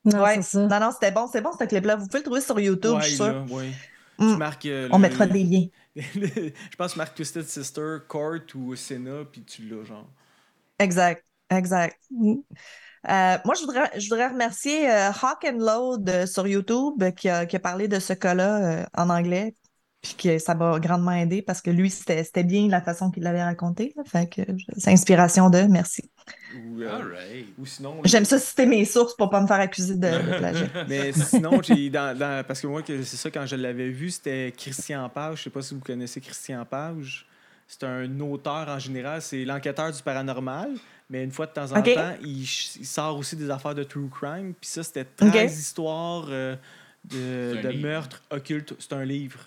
[0.05, 0.39] Non, ouais.
[0.53, 1.95] Non, non, c'était bon, c'est bon ce clip-là.
[1.97, 3.33] Vous pouvez le trouver sur YouTube, Ouais, je suis sûre.
[3.33, 3.71] là, ouais.
[4.17, 4.31] Mm.
[4.33, 5.67] Tu marques, euh, On le- mettra des liens.
[5.95, 10.09] je pense que tu marques Twisted Sister, Court ou Sénat, puis tu l'as, genre.
[10.79, 11.97] Exact, exact.
[12.11, 12.35] Mm.
[13.09, 17.29] Euh, moi, je voudrais, je voudrais remercier euh, Hawk and Load euh, sur YouTube qui
[17.29, 19.55] a, qui a parlé de ce cas-là euh, en anglais.
[20.01, 23.23] Puis que ça m'a grandement aidé parce que lui, c'était c'était bien la façon qu'il
[23.23, 23.93] l'avait raconté.
[23.97, 24.03] là.
[24.05, 26.09] Fait que je- c'est inspiration de, merci.
[26.55, 27.97] Ou, euh, ou sinon.
[28.05, 30.67] J'aime ça citer mes sources pour pas me faire accuser de, de plagiat.
[30.87, 34.09] Mais sinon, j'ai dans, dans- parce que moi, que c'est ça, quand je l'avais vu,
[34.09, 35.39] c'était Christian Page.
[35.39, 37.25] Je sais pas si vous connaissez Christian Page.
[37.67, 40.71] C'est un auteur en général, c'est l'enquêteur du paranormal.
[41.09, 44.53] Mais une fois de temps en temps, il, sort aussi des affaires de true crime.
[44.59, 45.57] Puis ça, c'était 13 Ok.
[45.59, 46.55] histoires euh,
[47.03, 48.73] de, de meurtres occultes.
[48.79, 49.39] C'est un livre.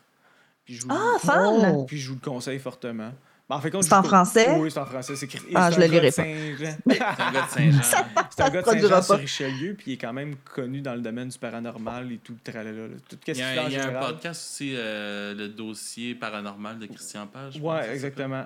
[0.73, 1.73] Puis je vous, Ah, fun!
[1.75, 1.85] Oh.
[1.85, 3.13] puis je vous le conseille fortement.
[3.51, 4.57] Ben, en fait, C'est en français?
[4.59, 5.17] Oui, c'est en français.
[5.17, 6.23] C'est Ah, c'est je un le gars de lirai pas.
[6.23, 6.77] Saint-Jean.
[6.87, 7.83] C'est un gars de Saint-Jean.
[8.31, 9.17] C'est un gars de Saint-Jean sur.
[9.17, 12.51] Richelieu, puis il est quand même connu dans le domaine du paranormal et tout le
[12.53, 12.89] tralala.
[13.11, 16.15] Tout Il y a, fait en il y a un podcast aussi, euh, le dossier
[16.15, 17.61] paranormal de Christian Page.
[17.63, 18.45] ça exactement.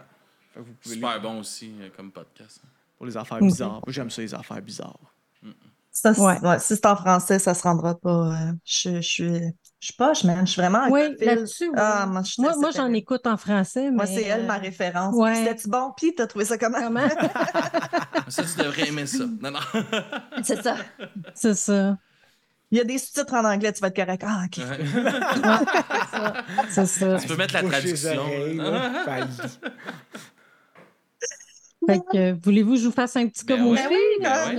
[0.52, 0.74] Fait que vous s'appelle.
[0.82, 2.60] pouvez Super lire bon aussi euh, comme podcast.
[2.96, 3.70] pour les affaires bizarres.
[3.72, 4.98] Moi, j'aime ça, les affaires bizarres.
[5.92, 6.40] Ça, c'est- Ouais.
[6.40, 8.32] ouais, si c'est en français, ça se rendra pas.
[8.32, 9.40] euh, je, je suis,
[9.80, 10.46] je suis poche, man.
[10.46, 11.68] Je suis vraiment Oui, là-dessus.
[11.68, 11.74] oui.
[11.76, 13.90] Ah, moi, je- moi, moi, j'en écoute en français.
[13.90, 15.14] Moi, c'est elle euh, ma référence.
[15.14, 15.34] ouais.
[15.34, 15.92] C'était-tu bon?
[15.96, 16.80] Puis, t'as trouvé ça comment?
[16.80, 17.08] Comment?
[18.28, 19.24] Ça, tu devrais aimer ça.
[19.40, 19.60] Non, non.
[20.42, 20.76] C'est ça.
[21.34, 21.96] c'est ça.
[22.72, 24.24] Il y a des sous-titres en anglais, tu vas être correct.
[24.26, 24.60] Ah, OK.
[26.70, 27.16] C'est ça.
[27.20, 28.18] tu peux mettre la traduction.
[28.20, 29.02] oreilles, là.
[29.04, 29.30] Pali.
[31.88, 33.58] Fait que, euh, voulez-vous que je vous fasse un petit Ben?
[33.62, 33.78] Ben oui,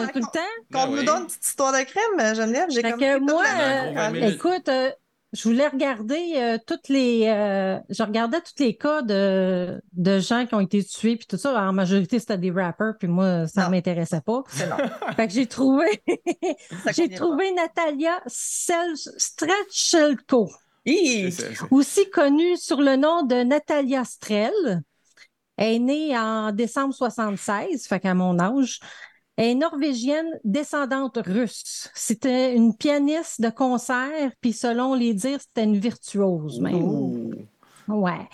[0.01, 0.39] a tout le temps?
[0.71, 1.05] Ben Qu'on nous oui.
[1.05, 2.67] donne une petite histoire de crème, Geneviève.
[2.69, 4.89] J'ai Fait comme moi, euh, écoute, euh,
[5.37, 7.25] je voulais regarder euh, toutes les.
[7.27, 11.37] euh, je regardais tous les cas de, de gens qui ont été tués, puis tout
[11.37, 11.53] ça.
[11.69, 14.43] En majorité, c'était des rappers, puis moi, ça ne m'intéressait pas.
[14.69, 14.77] Non.
[15.15, 15.85] Fait que j'ai trouvé.
[16.95, 18.77] J'ai trouvé Natalia c'est-
[21.71, 24.81] aussi connue sur le nom de Natalia Strel.
[25.57, 28.79] Elle est née en décembre 76, fait qu'à mon âge.
[29.37, 31.89] Elle est norvégienne descendante russe.
[31.93, 37.31] C'était une pianiste de concert, puis selon les dires, c'était une virtuose même.
[37.87, 38.27] Ouais.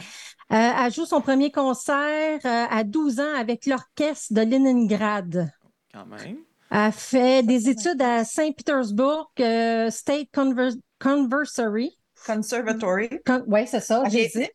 [0.52, 5.52] Euh, elle joue son premier concert euh, à 12 ans avec l'orchestre de Leningrad.
[5.94, 6.38] Quand même.
[6.72, 11.96] Elle fait des études à Saint-Pétersbourg euh, State Conver- Conservatory.
[12.26, 13.10] Conservatory.
[13.48, 14.10] Oui, c'est ça, Ok.
[14.10, 14.48] j'ai dit.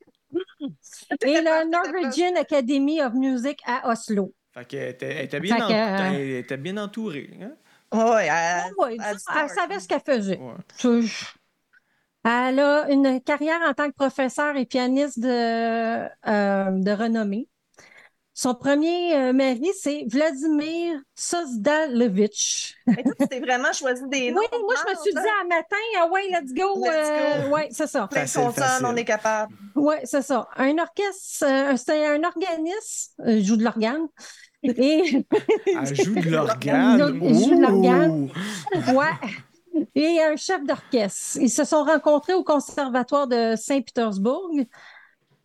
[1.25, 4.33] Et la Norwegian Academy of Music à Oslo.
[4.53, 7.31] Fait qu'elle était, elle était bien, Fait en- que, euh, elle était bien entourée.
[7.41, 7.53] Hein?
[7.93, 10.39] Ouais, elle- Ouais, elle ça, dit elle savait ce qu'elle faisait.
[10.39, 10.55] Ouais.
[12.25, 16.09] Elle a une carrière en tant que professeur et pianiste de, euh,
[16.71, 17.49] de renommée.
[18.41, 22.77] Son premier euh, mari, c'est Vladimir Sozdalevich.
[22.87, 24.39] Mais toi, tu t'es vraiment choisi des noms.
[24.39, 26.81] Oui, moi, je me suis dit un matin, ah ouais, let's go.
[26.85, 27.55] Let's euh, go.
[27.57, 28.07] ouais, c'est ça.
[28.07, 28.87] Plein de Facile, consonnes, facile.
[28.87, 29.53] on est capable.
[29.75, 30.47] Oui, c'est ça.
[30.57, 34.07] Un orchestre, euh, c'est un organisme, euh, il joue de l'organe.
[34.63, 35.25] Et,
[35.67, 37.19] Elle joue de l'organe?
[37.21, 38.31] Elle joue de l'organe.
[38.95, 39.85] Ouais.
[39.97, 41.39] Et un chef d'orchestre.
[41.41, 44.53] Ils se sont rencontrés au conservatoire de Saint-Pétersbourg.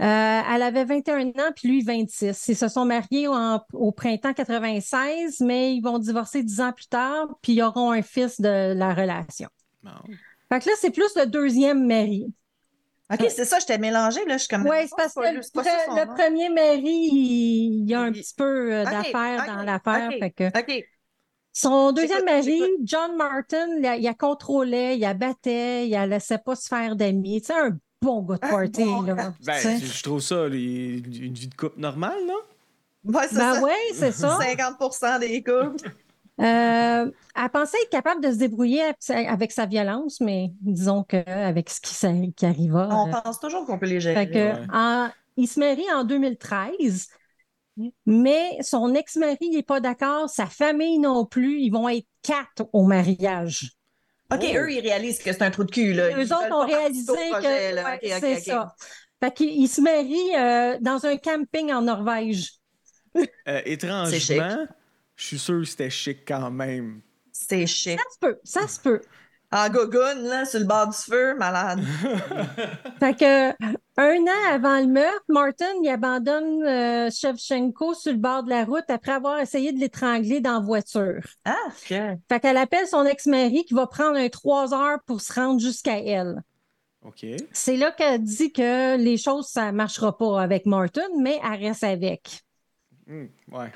[0.01, 2.47] Euh, elle avait 21 ans, puis lui 26.
[2.47, 6.87] Ils se sont mariés en- au printemps 96, mais ils vont divorcer 10 ans plus
[6.87, 9.49] tard, puis ils auront un fils de la relation.
[9.83, 9.91] Bon.
[10.51, 12.25] Fait que là, c'est plus le deuxième mari.
[13.11, 14.37] OK, c'est ça, je t'ai mélangé, là.
[14.37, 14.65] Je suis comme.
[14.67, 16.81] Oui, c'est parce que le, premier mari,
[17.11, 20.09] il, il y a un Il- petit peu euh, d'affaires dans l'affaire.
[20.11, 20.19] ok.
[20.19, 20.85] fait que- OK.
[21.55, 22.59] Son deuxième mari.
[22.83, 26.67] John Martin, il a, il a contrôlait, il a battait, il la laissait pas se
[26.67, 27.41] faire d'amis.
[27.41, 28.83] Tu sais, un bon gars de Un party.
[28.83, 29.79] bon là, Ben, sais.
[29.79, 32.35] je trouve ça les- une vie de couple normale, non?
[33.05, 33.61] Ouais, c'est Ben ça.
[33.63, 34.37] oui, c'est ça.
[34.39, 35.89] 50 des couples.
[36.41, 38.81] Euh, elle pensait être capable de se débrouiller
[39.27, 42.89] avec sa, violence, mais disons qu'avec ce qui, s'est- qui arriva.
[42.91, 44.15] On euh, pense toujours qu'on peut les gérer.
[44.25, 44.67] fait que, Ouais.
[44.73, 47.07] en- il se marie en 2013,
[48.05, 51.59] mais son ex-mari n'est pas d'accord, sa famille non plus.
[51.59, 53.71] Ils vont être quatre au mariage.
[54.31, 54.57] OK, Oh.
[54.57, 55.93] eux, ils réalisent que c'est un trou de cul.
[55.93, 56.09] Là.
[56.09, 58.75] Eux Ils autres ont réalisé projet, que ouais, c'est ça.
[59.23, 62.53] Fait qu'ils ils se marient euh, dans un camping en Norvège.
[63.47, 63.61] Euh,
[64.05, 64.31] C'est chic.
[64.31, 64.65] étrangement,
[65.15, 67.01] je suis sûr que c'était chic quand même.
[67.31, 67.99] C'est chic.
[67.99, 69.01] Ça se peut, ça se peut.
[69.53, 71.79] En gogoune, là, sur le bord du feu, malade.
[72.99, 73.51] Fait que
[73.97, 78.65] un an avant le meurtre, Martin il abandonne euh, Shevchenko sur le bord de la
[78.65, 81.21] route après avoir essayé de l'étrangler dans la voiture.
[81.45, 81.53] Ah,
[81.87, 82.15] que...
[82.27, 85.99] Fait qu'elle appelle son ex-mari qui va prendre un trois heures pour se rendre jusqu'à
[85.99, 86.41] elle.
[87.05, 87.23] OK.
[87.51, 91.83] C'est là qu'elle dit que les choses, ça marchera pas avec Martin, mais elle reste
[91.83, 92.41] avec.
[93.05, 93.71] Hmm, ouais.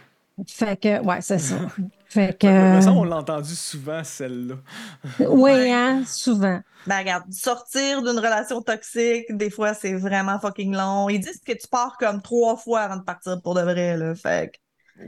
[0.45, 1.55] Fait que, ouais, c'est ça.
[2.09, 4.55] Fait que, Mais ça, on l'a entendu souvent, celle-là.
[5.27, 6.61] oui, hein, souvent.
[6.85, 11.09] Ben, regarde, sortir d'une relation toxique, des fois, c'est vraiment fucking long.
[11.09, 14.15] Ils disent que tu pars comme trois fois avant de partir pour de vrai, là.
[14.15, 15.03] Fait que...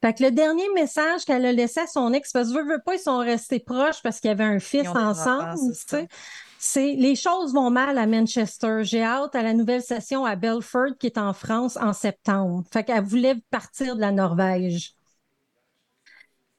[0.00, 2.82] Fait que le dernier message qu'elle a laissé à son ex, parce que veut, veut
[2.84, 6.08] pas, ils sont restés proches parce qu'il y avait un fils ensemble, enfants, tu sais.
[6.66, 8.78] C'est les choses vont mal à Manchester.
[8.84, 12.64] J'ai hâte à la nouvelle session à Belford qui est en France en septembre.
[12.72, 14.94] Fait qu'elle voulait partir de la Norvège.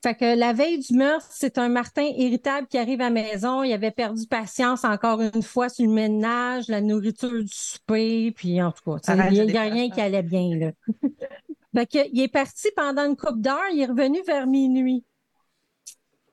[0.03, 3.63] Fait que la veille du meurtre, c'est un Martin irritable qui arrive à la maison.
[3.63, 8.61] Il avait perdu patience encore une fois sur le ménage, la nourriture du souper, puis
[8.61, 10.71] en tout cas, il n'y a rien qui allait bien, là.
[11.75, 15.03] Fait que, il est parti pendant une coupe d'heure, il est revenu vers minuit.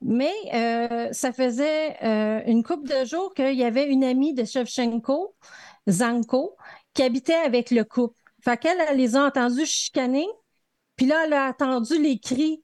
[0.04, 4.44] Mais euh, ça faisait euh, une couple de jours qu'il y avait une amie de
[4.44, 5.34] Shevchenko,
[5.88, 6.56] Zanko,
[6.94, 8.16] qui habitait avec le couple.
[8.44, 10.26] Fait qu'elle, elle les a entendus chicaner,
[10.96, 12.62] puis là, elle a entendu les cris,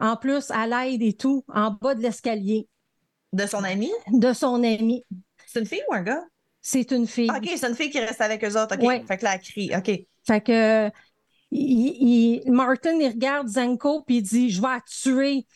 [0.00, 2.68] en plus, à l'aide et tout, en bas de l'escalier
[3.32, 3.90] De son ami?
[4.10, 5.04] de son amie.
[5.46, 6.24] C'est une fille ou un gars?
[6.60, 7.28] C'est une fille.
[7.32, 8.76] Ah, OK, c'est une fille qui reste avec eux autres.
[8.76, 8.82] OK.
[8.82, 9.02] Ouais.
[9.06, 9.70] Fait que là, elle crie.
[9.76, 9.90] OK.
[10.26, 10.90] Fait que
[11.50, 15.46] il- il- Martin, il regarde Zanko, puis il dit Je vais la tuer.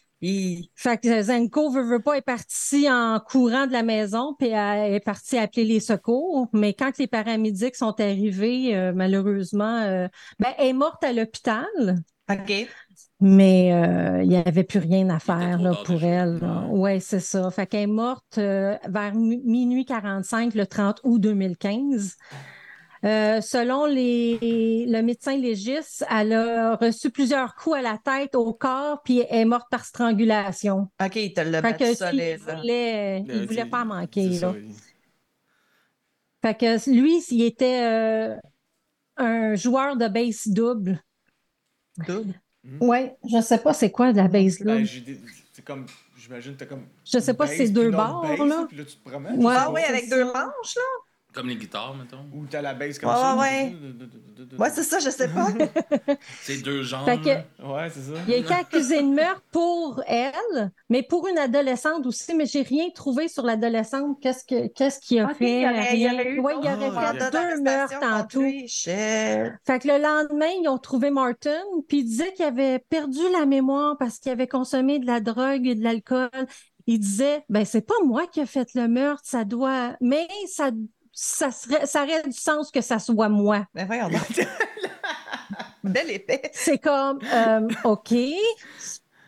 [0.75, 4.95] Fait que Zenko veut, veut pas est partie en courant de la maison, puis elle
[4.95, 6.49] est partie appeler les secours.
[6.53, 10.09] Mais quand les paramédics sont arrivés, euh, malheureusement, euh,
[10.39, 11.66] ben, elle est morte à l'hôpital,
[12.31, 12.53] OK.
[13.20, 16.41] mais euh, il n'y avait plus rien à faire là, pour elle.
[16.70, 17.51] Ouais, c'est ça.
[17.51, 22.16] Fait qu'elle est morte euh, vers mi- minuit 45, le 30 août 2015.
[23.05, 28.53] Euh, selon les, le médecin légiste, elle a reçu plusieurs coups à la tête, au
[28.55, 30.88] corps, puis elle est morte par strangulation.
[31.05, 32.40] OK, il te l'a Fait battu solide.
[32.48, 34.28] il voulait, il Euh, voulait pas manquer.
[34.28, 34.38] Là.
[34.38, 34.55] ça,
[36.42, 38.36] Fait que lui, il était euh,
[39.16, 41.03] un joueur de base double.
[42.07, 42.34] Double?
[42.80, 45.05] Ouais, je sais pas c'est quoi de la base Ben, double.
[45.05, 45.20] des-
[45.53, 45.86] c'est comme,
[46.16, 46.86] j'imagine, t'as comme.
[47.05, 48.64] Je sais pas si c'est deux bords, là.
[48.68, 49.44] Puis là, tu te promènes.
[49.44, 49.55] Ouais.
[49.57, 50.82] Ah oui, avec deux manches, là?
[51.33, 52.26] Comme les guitares, mettons.
[52.35, 53.37] Ou t'as la base comme Ouais, ça.
[53.37, 53.74] ouais.
[54.59, 55.47] Ouais, c'est ça, je sais pas.
[56.43, 57.07] C'est deux jambes.
[57.07, 57.45] Fait que- là.
[57.72, 58.18] Ouais, c'est ça.
[58.28, 62.35] Il a été accusé de meurtre pour elle, mais pour une adolescente aussi.
[62.35, 64.18] Mais j'ai rien trouvé sur l'adolescente.
[64.20, 65.61] Qu'est-ce que qu'est-ce qu'il a Ok, fait?
[65.61, 66.14] il y aurait- il y Rien?
[66.14, 68.53] aurait eu Ouais, il Ah, aurait il y fait deux meurtres en tout.
[68.66, 68.91] Shit.
[69.66, 73.47] Fait que le lendemain, ils ont trouvé Martin, puis il disait qu'il avait perdu la
[73.47, 76.28] mémoire parce qu'il avait consommé de la drogue et de l'alcool.
[76.87, 80.70] Il disait, ben c'est pas moi qui ai fait le meurtre, ça doit, mais ça,
[81.12, 83.66] ça serait, ça aurait du sens que ça soit moi.
[83.74, 84.46] Mais voyons donc.
[85.84, 86.40] Belle épée.
[86.52, 88.14] C'est comme, euh, ok,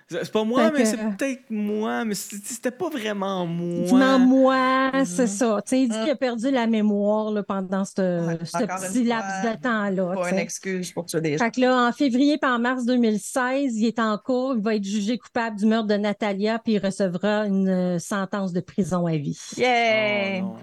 [0.08, 3.84] C'est pas moi, Fait mais que- c'est peut-être moi, mais c'était pas vraiment moi.
[3.86, 5.58] dis-moi moi, c'est ça.
[5.66, 8.78] Tu sais, il dit qu'il a perdu la mémoire là, pendant ce, Ouais, ce encore
[8.86, 10.14] petit laps fois, de temps-là.
[10.14, 11.44] Pas tu une excuse pour tuer des gens.
[11.44, 14.76] Fait que là, en février et en mars 2016, il est en cours, il va
[14.76, 19.06] être jugé coupable du meurtre de Natalia, puis il recevra une euh, sentence de prison
[19.06, 19.40] à vie.
[19.56, 20.42] Yeah!
[20.44, 20.56] Oh,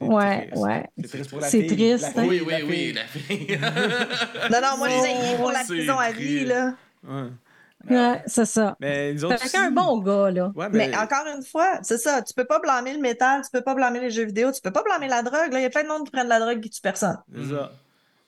[0.00, 0.62] Ouais, triste.
[0.62, 0.86] ouais.
[1.00, 1.76] C'est triste pour la C'est fille.
[1.76, 2.28] triste, La hein?
[2.28, 3.58] fille, Oui, oui, la oui, la fille.
[4.50, 6.74] Non, non, moi, je disais, il est pour la prison à vie, là.
[7.06, 7.22] Ouais.
[7.88, 8.76] Ouais, c'est ça.
[8.80, 9.38] Mais nous autres.
[9.38, 10.50] Fait qu'un bon gars, là.
[10.56, 10.96] Ouais, Mais mais.
[10.96, 14.00] encore une fois, c'est ça, tu peux pas blâmer le métal, tu peux pas blâmer
[14.00, 15.52] les jeux vidéo, tu peux pas blâmer la drogue.
[15.52, 17.16] Là, il y a plein de monde qui prennent de la drogue qui tue personne.
[17.34, 17.72] C'est ça.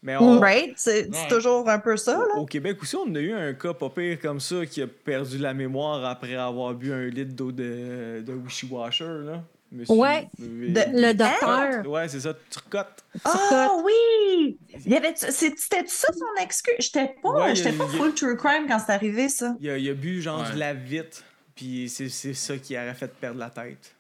[0.01, 0.75] Mais on, Right?
[0.77, 1.29] C'est Ouais.
[1.29, 2.37] toujours un peu ça, là.
[2.37, 5.39] Au Québec aussi, on a eu un cas pas pire comme ça qui a perdu
[5.39, 9.43] la mémoire après avoir bu un litre d'eau de, de wishy-washer, là.
[9.71, 10.29] Monsieur- Ouais.
[10.39, 10.73] Oui.
[10.73, 11.87] De- Le docteur.
[11.87, 13.05] Ouais, c'est ça, turcotte.
[13.25, 14.59] Ah oui!
[14.87, 16.75] Il y avait c'est- C'était ça son excuse?
[16.79, 19.55] J'étais pas, Ouais, j'étais pas a- full true crime quand c'est arrivé, ça.
[19.61, 20.55] Il a, il a bu genre Ouais.
[20.55, 21.23] de la vitre,
[21.55, 23.95] puis c'est c'est ça qui aurait fait perdre la tête.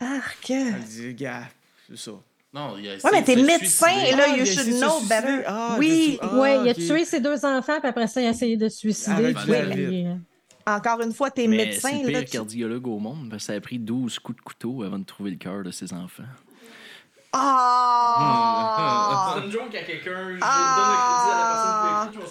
[0.00, 0.50] Arc!
[0.50, 1.44] Elle dit, gars,
[1.88, 2.12] c'est ça.
[2.52, 5.00] Non, il a Ouais, essayé mais de t'es médecin, et là, Ah, you should know
[5.02, 5.42] better.
[5.46, 6.18] Ah, Oui.
[6.22, 8.68] ah, ouais, il a tué ses deux enfants, puis après ça, il a essayé de
[8.68, 9.16] se suicider.
[9.16, 10.06] Avec puis
[10.76, 11.88] encore une fois, t'es médecin.
[11.90, 13.28] c'est le là, pire tu- cardiologue au monde.
[13.30, 15.70] parce que ça a pris 12 coups de couteau avant de trouver le cœur de
[15.70, 16.22] ses enfants.
[17.32, 19.36] Ah!
[19.44, 20.48] une joke à quelqu'un, je Ah.
[20.54, 20.60] donne
[20.94, 22.26] le crédit à la personne qui l'a écrit, je m'en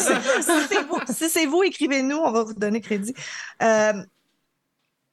[0.00, 0.20] c'est
[0.68, 3.14] c'est vous, si c'est vous, écrivez-nous, on va vous donner crédit.
[3.62, 3.92] Euh,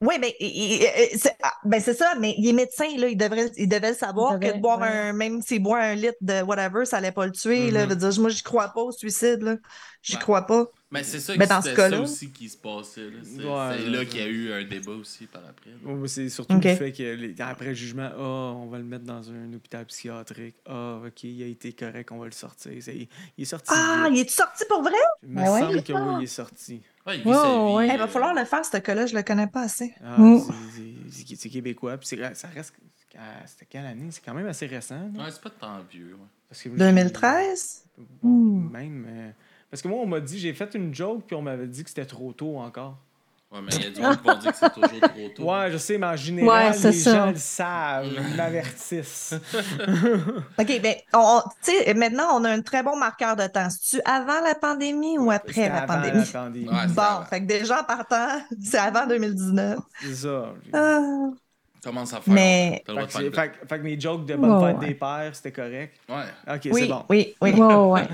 [0.01, 3.51] oui, ben, il- c'est ah, ben, c'est ça, mais il est médecin, là, il devrait,
[3.57, 4.87] il devait le savoir Il devait, que de boire ouais.
[4.87, 7.71] un, même s'il boit un litre de whatever, ça allait pas le tuer.
[7.71, 7.83] là.
[7.85, 7.89] Mhm.
[7.89, 9.55] Veut dire, moi, j'y crois pas au suicide, là.
[10.03, 10.21] J'y Ouais.
[10.21, 10.67] crois pas.
[10.89, 13.01] Mais c'est ça, Ben, que dans ce ça aussi qui se passait.
[13.09, 13.17] là.
[13.21, 14.05] C'est ouais, là ouais.
[14.05, 15.71] qu'il y a eu un débat aussi par après.
[15.71, 16.07] là.
[16.07, 19.29] C'est surtout le fait que les- après le jugement, ah, on va le mettre dans
[19.29, 20.55] un hôpital psychiatrique.
[20.65, 22.71] Ah, ok, il a été correct, on va le sortir.
[22.71, 23.69] Il est sorti.
[23.75, 24.93] Ah, il est sorti pour vrai?
[25.23, 25.59] Il me Ben ouais.
[25.59, 26.81] semble que oui, il est sorti.
[27.07, 29.61] Ouais, il vit Ouais, euh, va falloir le faire, ce cas-là, je le connais pas
[29.61, 29.93] assez.
[30.03, 30.39] Ah, Mm.
[31.09, 31.97] c'est- québécois.
[31.97, 32.73] Puis ça reste.
[33.47, 34.07] C'était quelle année?
[34.11, 35.09] C'est quand même assez récent.
[35.15, 36.13] Ouais, c'est pas tant vieux.
[36.13, 36.27] ouais.
[36.49, 37.85] Parce que- 2013?
[38.21, 38.69] Hmm.
[38.71, 39.05] Même.
[39.09, 39.29] euh,
[39.69, 41.89] Parce que moi, on m'a dit, j'ai fait une joke, puis on m'avait dit que
[41.89, 42.97] c'était trop tôt encore.
[43.49, 45.43] Ouais, mais il y a du monde qui vont dire que c'est toujours trop tôt.
[45.43, 47.15] Ouais, je sais, mais en général, Ouais, les ça.
[47.15, 49.35] gens le savent, ils m'avertissent.
[50.59, 53.69] OK, ben, on, on- tu sais, maintenant, on a un très bon marqueur de temps.
[53.69, 56.25] C'est-tu avant la pandémie ou après la avant pandémie?
[56.25, 56.67] la pandémie.
[56.69, 57.25] Ouais, Bon, avant.
[57.25, 59.79] fait que déjà, en partant, c'est avant 2019.
[60.01, 60.53] C'est ça.
[60.73, 60.99] Ah,
[61.83, 62.33] Commence à faire.
[62.33, 64.87] Mais- Fait que, fait que- fait que mes jokes de bonne fête ouais.
[64.89, 65.95] des pères, c'était correct.
[66.09, 66.53] Ouais.
[66.53, 67.05] Ok, c'est bon.
[67.07, 67.51] oui, oui.
[67.61, 68.07] Ouais.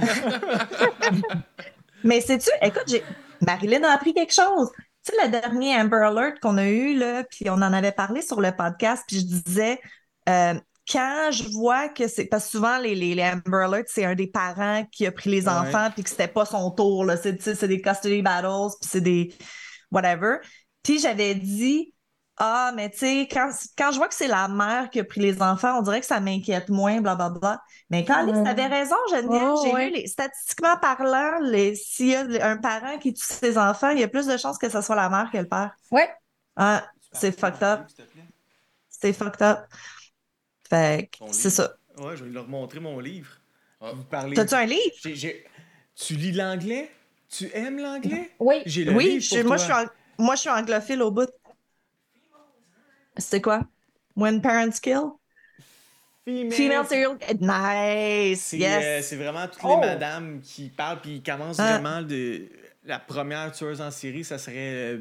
[2.04, 3.04] Mais sais-tu, écoute, j'ai...
[3.42, 4.70] Marilyn a appris quelque chose.
[5.06, 8.22] Tu sais, le dernier Amber Alert qu'on a eu, là, puis on en avait parlé
[8.22, 9.80] sur le podcast, puis je disais,
[10.30, 10.54] euh,
[10.89, 12.26] quand je vois que c'est.
[12.26, 15.30] Parce que souvent, les, les, les Amber Alerts, c'est un des parents qui a pris
[15.30, 17.18] les enfants, puis que c'était pas son tour, là.
[17.18, 19.34] C'est, tu sais, c'est des custody battles, puis c'est des.
[19.91, 20.38] whatever.
[20.84, 21.93] Puis j'avais dit,
[22.38, 25.22] ah, mais tu sais, quand, quand je vois que c'est la mère qui a pris
[25.22, 27.62] les enfants, on dirait que ça m'inquiète moins, blablabla.
[27.90, 28.48] Mais quand Ouais.
[28.50, 29.90] avait raison, Geneviève, Oh, j'ai ouais.
[29.90, 34.00] lu les, statistiquement parlant, les, s'il y a un parent qui tue ses enfants, il
[34.00, 35.76] y a plus de chances que ce soit la mère que le père.
[35.92, 36.10] Ouais.
[36.56, 37.82] Ah, c'est fucked up.
[38.90, 39.60] C'est fucked up.
[40.70, 41.74] Fait que c'est ça.
[41.98, 43.30] Ouais, je vais leur montrer mon livre.
[43.80, 43.92] Ah.
[43.94, 44.36] Vous parlez.
[44.36, 44.96] T'as-tu un livre?
[45.96, 46.90] Tu lis l'anglais?
[47.30, 48.32] Tu aimes l'anglais?
[48.40, 48.62] Oui.
[48.66, 49.74] J'ai le Oui, livre je- moi, je suis
[50.18, 51.30] moi je suis anglophile au bout.
[53.18, 53.61] C'est quoi?
[54.16, 55.14] When parents kill?
[56.26, 56.51] Female.
[56.53, 57.18] Female serial.
[57.41, 58.41] Nice!
[58.41, 58.84] C'est Yes!
[58.86, 59.80] euh, c'est vraiment toutes Oh!
[59.82, 61.78] les madames qui parlent, puis ils commencent Ah.
[61.80, 62.47] vraiment de.
[62.86, 64.99] La première tueuse en série, ça serait euh,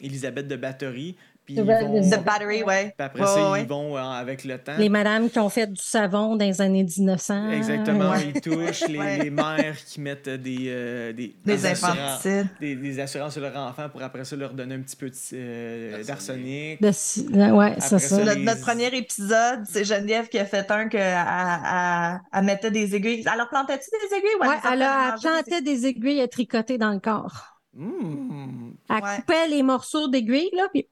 [0.00, 1.16] Elisabeth de Bathory.
[1.44, 2.94] Puis ils vont- The Battery, ouais.
[2.96, 4.76] puis après Ouais, ça, ouais, ils vont euh, avec le temps.
[4.78, 7.50] Les madames qui ont fait du savon dans les années 1900.
[7.52, 8.32] Exactement, Ouais.
[8.34, 9.18] ils touchent les, Ouais.
[9.24, 12.46] les mères qui mettent des, euh, des, Des infanticides.
[12.60, 16.02] des, des assurances sur leur enfant pour après ça leur donner un petit peu euh,
[16.04, 16.80] D'arsenic.
[16.80, 17.98] Ouais, c'est ça.
[17.98, 22.20] ça, Notre, les- notre premier épisode, c'est Geneviève qui a fait un que elle, elle-
[22.32, 23.22] elle mettait des aiguilles.
[23.26, 24.30] Alors, plantait-tu des aiguilles?
[24.40, 27.60] ou Ouais, nous a elle, a, plantait des aiguilles à tricoter dans le corps.
[27.74, 28.70] Mmh.
[28.88, 29.16] Elle Ouais.
[29.16, 30.88] coupait les morceaux d'aiguilles, là, puis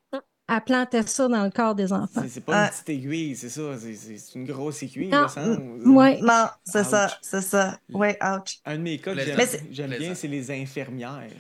[0.55, 2.23] elle plantait ça dans le corps des enfants.
[2.29, 2.65] C'est- pas Ah.
[2.65, 3.63] une petite aiguille, c'est ça.
[3.79, 5.23] c'est- une grosse aiguille, Non.
[5.23, 5.89] me semble.
[5.89, 6.19] Ouais.
[6.23, 7.79] Non, c'est ça, c'est ça.
[7.93, 8.59] Ouais, ouch.
[8.65, 9.21] Un de mes cas que
[9.71, 11.31] j'aime bien, c'est les infirmières.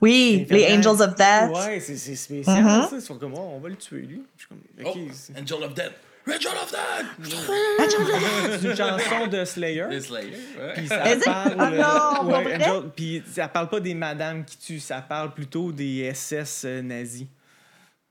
[0.00, 0.72] Oui, les.
[0.72, 1.50] Angels of Death.
[1.54, 2.68] Ouais, c'est c'est spécial, Mhm.
[2.88, 2.90] ça.
[2.94, 4.22] Ils sont comme, oh, on va le tuer, lui.
[4.36, 5.92] Je suis comme, Oh, Angel of Death.
[6.28, 7.28] Angel of Death!
[8.60, 9.84] C'est une chanson de Slayer.
[9.90, 10.32] Les Slayer.
[10.74, 11.54] Puis ça parle.
[11.58, 16.10] Ah non, euh, puis ça parle pas des madames qui tuent, ça parle plutôt des
[16.12, 17.26] SS euh, nazis.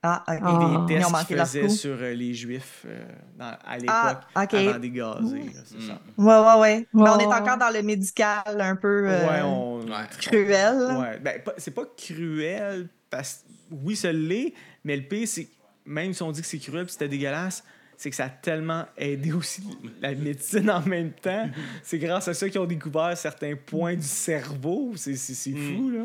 [0.06, 0.34] Ah, ok.
[0.36, 0.84] Et Ah.
[0.86, 3.04] des ont tests qu'ils faisaient sur euh, les juifs euh,
[3.38, 5.50] dans- à l'époque, Ah, avant des gazés.
[5.64, 6.26] c'est Mm.
[6.26, 6.86] Ouais, ouais, ouais.
[6.94, 9.80] Mais on est encore dans le médical un peu euh, Ouais, on.
[9.80, 9.92] Ouais.
[10.20, 10.96] cruel.
[10.98, 14.52] Ouais, ben, pas- c'est pas cruel, parce oui, ça l'est,
[14.84, 15.50] mais le pire, c'est que
[15.84, 17.62] même si on dit que c'est cruel c'était dégueulasse,
[17.96, 19.62] c'est que ça a tellement aidé aussi
[20.02, 21.48] la médecine en même temps.
[21.82, 24.92] C'est grâce à ça qu'ils ont découvert certains points du cerveau.
[24.96, 26.04] C'est, c'est, c'est fou, là.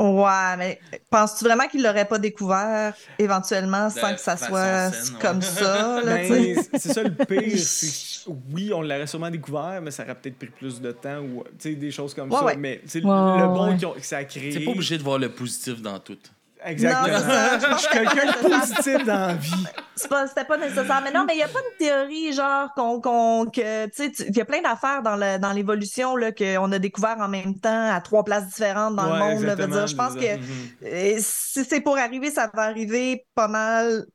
[0.00, 5.14] Ouais, mais penses-tu vraiment qu'ils l'auraient pas découvert éventuellement sans De que ça soit saine,
[5.14, 5.20] ouais.
[5.20, 6.00] comme ça?
[6.04, 7.52] Ben, c'est ça le pire.
[7.58, 11.18] c'est que oui, on l'aurait sûrement découvert, mais ça aurait peut-être pris plus de temps
[11.20, 12.44] ou tu sais, des choses comme Ouais, ça.
[12.44, 12.56] ouais.
[12.56, 13.00] Mais le
[13.46, 13.76] bon ouais.
[13.76, 14.50] qu'ils ont- que ça a créé.
[14.52, 16.18] T'es pas obligé de voir le positif dans tout.
[16.64, 17.18] Exactement.
[17.18, 17.76] Non.
[17.76, 19.66] Je suis que quelqu'un de positif dans la vie.
[19.96, 21.00] C'était pas nécessaire.
[21.04, 24.36] Mais non, mais il n'y a pas une théorie, genre, qu'on, que, tu sais, il
[24.36, 28.48] y a plein d'affaires dans, l'évolution, qu'on a découvert en même temps à trois places
[28.48, 29.54] différentes dans Ouais, le monde, là.
[29.54, 33.48] Veut exactement, dire, je pense que euh, si c'est pour arriver, ça va arriver pas
[33.48, 34.06] mal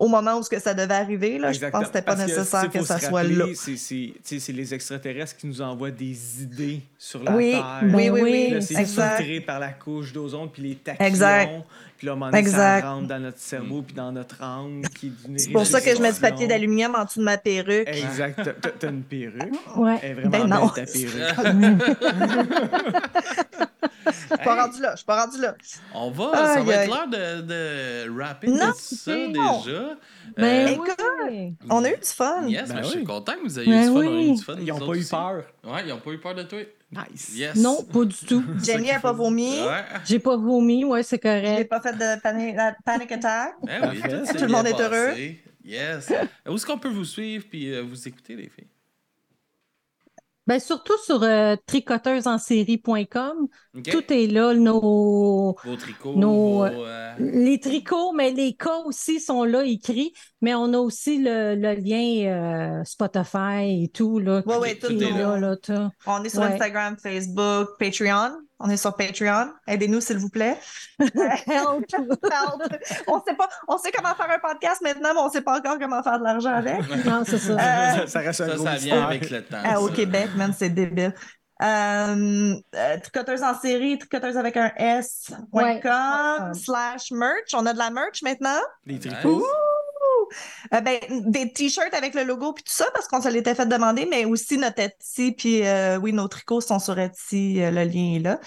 [0.00, 1.52] au moment où ce que ça devait arriver, là.
[1.52, 3.44] Je pense que c'était pas Parce nécessaire que, ça soit rappeler, là.
[3.54, 7.80] C'est, les extraterrestres qui nous envoient des idées sur la Oui, Terre.
[7.84, 9.16] oui, Ben oui, oui, oui, Là, c'est exact.
[9.16, 11.04] filtré par la couche d'ozone, puis les tachyons.
[11.04, 11.50] Exact.
[12.02, 12.80] Puis là, donné, Exact.
[12.82, 14.82] ça rentre dans notre cerveau, puis dans notre âme.
[15.36, 17.86] C'est pour ça que je mets du papier d'aluminium en dessous de ma perruque.
[17.86, 18.40] Exact.
[18.80, 19.54] T'as- une perruque?
[19.76, 20.00] Ouais.
[20.02, 20.66] Elle est vraiment Ben non.
[20.74, 21.82] belle, ta perruque.
[24.12, 25.54] suis pas rendu là, je suis pas rendu là.
[25.94, 29.60] On va, ça Aïe, va être l'heure de, de rapper Non, tout ça non.
[29.62, 29.80] déjà.
[30.36, 31.54] Ben Euh, écoute, oui.
[31.70, 32.42] On a eu du fun.
[32.48, 33.04] Yes, Ben mais je suis oui.
[33.04, 34.00] content que vous ayez Ben eu du fun.
[34.00, 34.06] oui.
[34.08, 34.54] On a eu du fun.
[34.58, 35.10] Ils nous ont autres pas eu aussi.
[35.10, 35.44] peur.
[35.64, 36.58] Ouais, ils ont pas eu peur de toi.
[36.92, 37.32] Nice.
[37.34, 37.56] Yes.
[37.56, 38.44] Non, pas du tout.
[38.62, 39.60] Jenny a pas vomi.
[39.62, 39.84] Ouais.
[40.04, 41.68] J'ai pas vomi, ouais, c'est J'ai correct.
[41.70, 43.54] pas fait de panic, attack.
[43.62, 44.38] Ben oui, Parfait.
[44.38, 45.14] tout, le monde est heureux.
[45.64, 46.12] Yes.
[46.46, 48.68] Où est-ce qu'on peut vous suivre puis euh, vous écouter, les filles?
[50.46, 53.46] Ben, surtout sur euh, tricoteusesensérie.com.
[53.90, 58.78] Tout est là, nos, Vos tricots, nos, vos, euh, euh, les tricots, mais les cas
[58.84, 60.12] aussi sont là écrits,
[60.42, 64.42] mais on a aussi le, le lien euh, Spotify et tout, là.
[64.44, 65.56] Ouais, qui- ouais, tout est là.
[65.56, 65.88] tout.
[66.06, 66.52] On est sur Ouais.
[66.52, 68.32] Instagram, Facebook, Patreon.
[68.64, 69.50] On est sur Patreon.
[69.66, 70.56] Aidez-nous, s'il vous plaît.
[71.00, 71.14] Help!
[71.90, 72.82] Help.
[73.08, 75.78] on sait pas, on sait comment faire un podcast maintenant, mais on sait pas encore
[75.80, 76.76] comment faire de l'argent avec.
[77.06, 77.52] Non, c'est ça.
[77.52, 79.56] Euh, Ça reste un Ça, gros ça vient avec le temps.
[79.64, 79.94] Ah, au ça.
[79.94, 81.14] Québec, man, c'est débile.
[81.62, 85.80] Euh, euh, tricoteuse en série, tricoteuse avec un S.com Ouais.
[86.54, 87.54] slash merch.
[87.54, 88.58] On a de la merch maintenant.
[88.84, 89.44] Les tricots.
[90.74, 93.66] Euh, ben, des t-shirts avec le logo puis tout ça parce qu'on se l'était fait
[93.66, 97.84] demander, mais aussi notre Etsy puis euh, oui, nos tricots sont sur Etsy, euh, le
[97.84, 98.38] lien est là.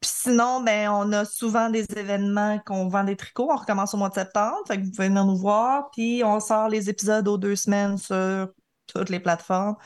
[0.00, 3.48] Puis sinon, ben, on a souvent des événements qu'on vend des tricots.
[3.50, 5.90] On recommence au mois de septembre, fait que vous pouvez venir nous voir.
[5.92, 8.48] Puis on sort les épisodes aux deux semaines sur
[8.86, 9.76] toutes les plateformes.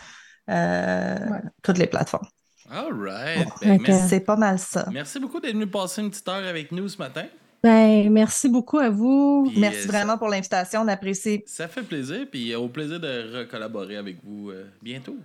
[0.51, 1.41] Euh, Ouais.
[1.63, 2.27] Toutes les plateformes.
[2.71, 3.49] All right.
[3.63, 4.87] Ben, C'est pas mal ça.
[4.93, 7.27] merci beaucoup d'être venu passer une petite heure avec nous ce matin.
[7.63, 9.49] Ben, merci beaucoup à vous.
[9.51, 11.43] Puis, Merci euh, vraiment pour l'invitation, on apprécie.
[11.47, 15.17] Ça, ça fait plaisir, puis au plaisir de recollaborer avec vous euh, bientôt.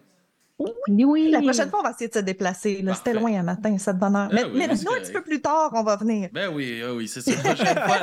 [0.88, 1.30] Oui, oui.
[1.32, 2.82] La prochaine fois, on va essayer de se déplacer.
[2.82, 2.94] là.
[2.94, 4.30] C'était loin un matin, cette bonne heure.
[4.32, 6.30] Ah mais oui, nous, un petit peu plus tard, on va venir.
[6.34, 7.32] Ben oui, ah oui, c'est ça.
[7.32, 7.96] Fois,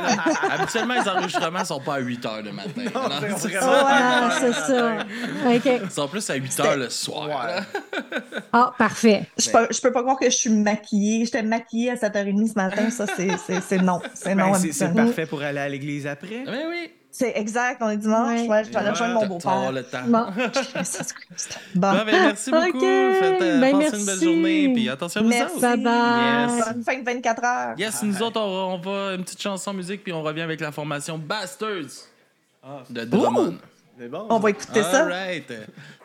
[0.50, 2.70] habituellement, les enregistrements sont pas à 8 h le matin.
[2.76, 4.30] Non, Non, c'est ça.
[4.40, 4.92] C'est ça.
[5.46, 5.80] OK.
[5.84, 7.62] Ils sont plus à 8 h le soir.
[8.52, 9.26] Ah, parfait.
[9.38, 11.24] Je peux, je peux pas croire que je suis maquillée.
[11.24, 12.90] J'étais maquillée à 7h30 ce matin.
[12.90, 14.00] Ça, c'est- c'est non.
[14.14, 14.50] C'est non.
[14.52, 16.42] Ben, c'est c'est parfait pour aller à l'église après.
[16.44, 16.90] Ben oui.
[17.20, 17.82] C'est exact.
[17.82, 18.40] On est dimanche?
[18.40, 18.48] Ouais.
[18.48, 19.72] Ouais, je vais aller rejoindre mon beau-père.
[19.72, 20.02] le temps.
[20.06, 20.26] Bon.
[21.74, 21.92] Bon.
[21.92, 22.66] Bon, ben, merci beaucoup.
[22.68, 22.80] Ok.
[22.80, 24.24] Faites, euh, Ben, passez une belle merci.
[24.24, 24.72] journée.
[24.72, 25.54] Puis attention à vous Merci.
[25.56, 25.60] autres.
[25.60, 26.56] Bye bye.
[26.56, 26.64] Yes.
[26.72, 27.74] Bonne fin de 24 heures.
[27.78, 30.72] Yes, nous autres, on, on va une petite chanson musique, puis on revient avec la
[30.72, 32.08] formation Bastards
[32.62, 33.58] Ah, de Drummond.
[34.10, 34.26] bon.
[34.30, 35.04] On va écouter ça.
[35.04, 35.52] All right.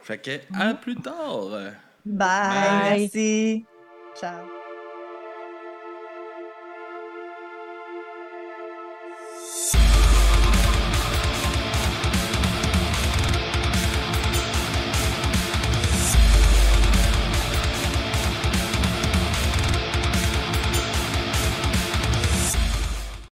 [0.04, 1.48] Fait que, à plus tard.
[1.50, 1.72] Bye.
[2.06, 3.00] Bye.
[3.00, 3.66] Merci.
[4.20, 4.55] Ciao.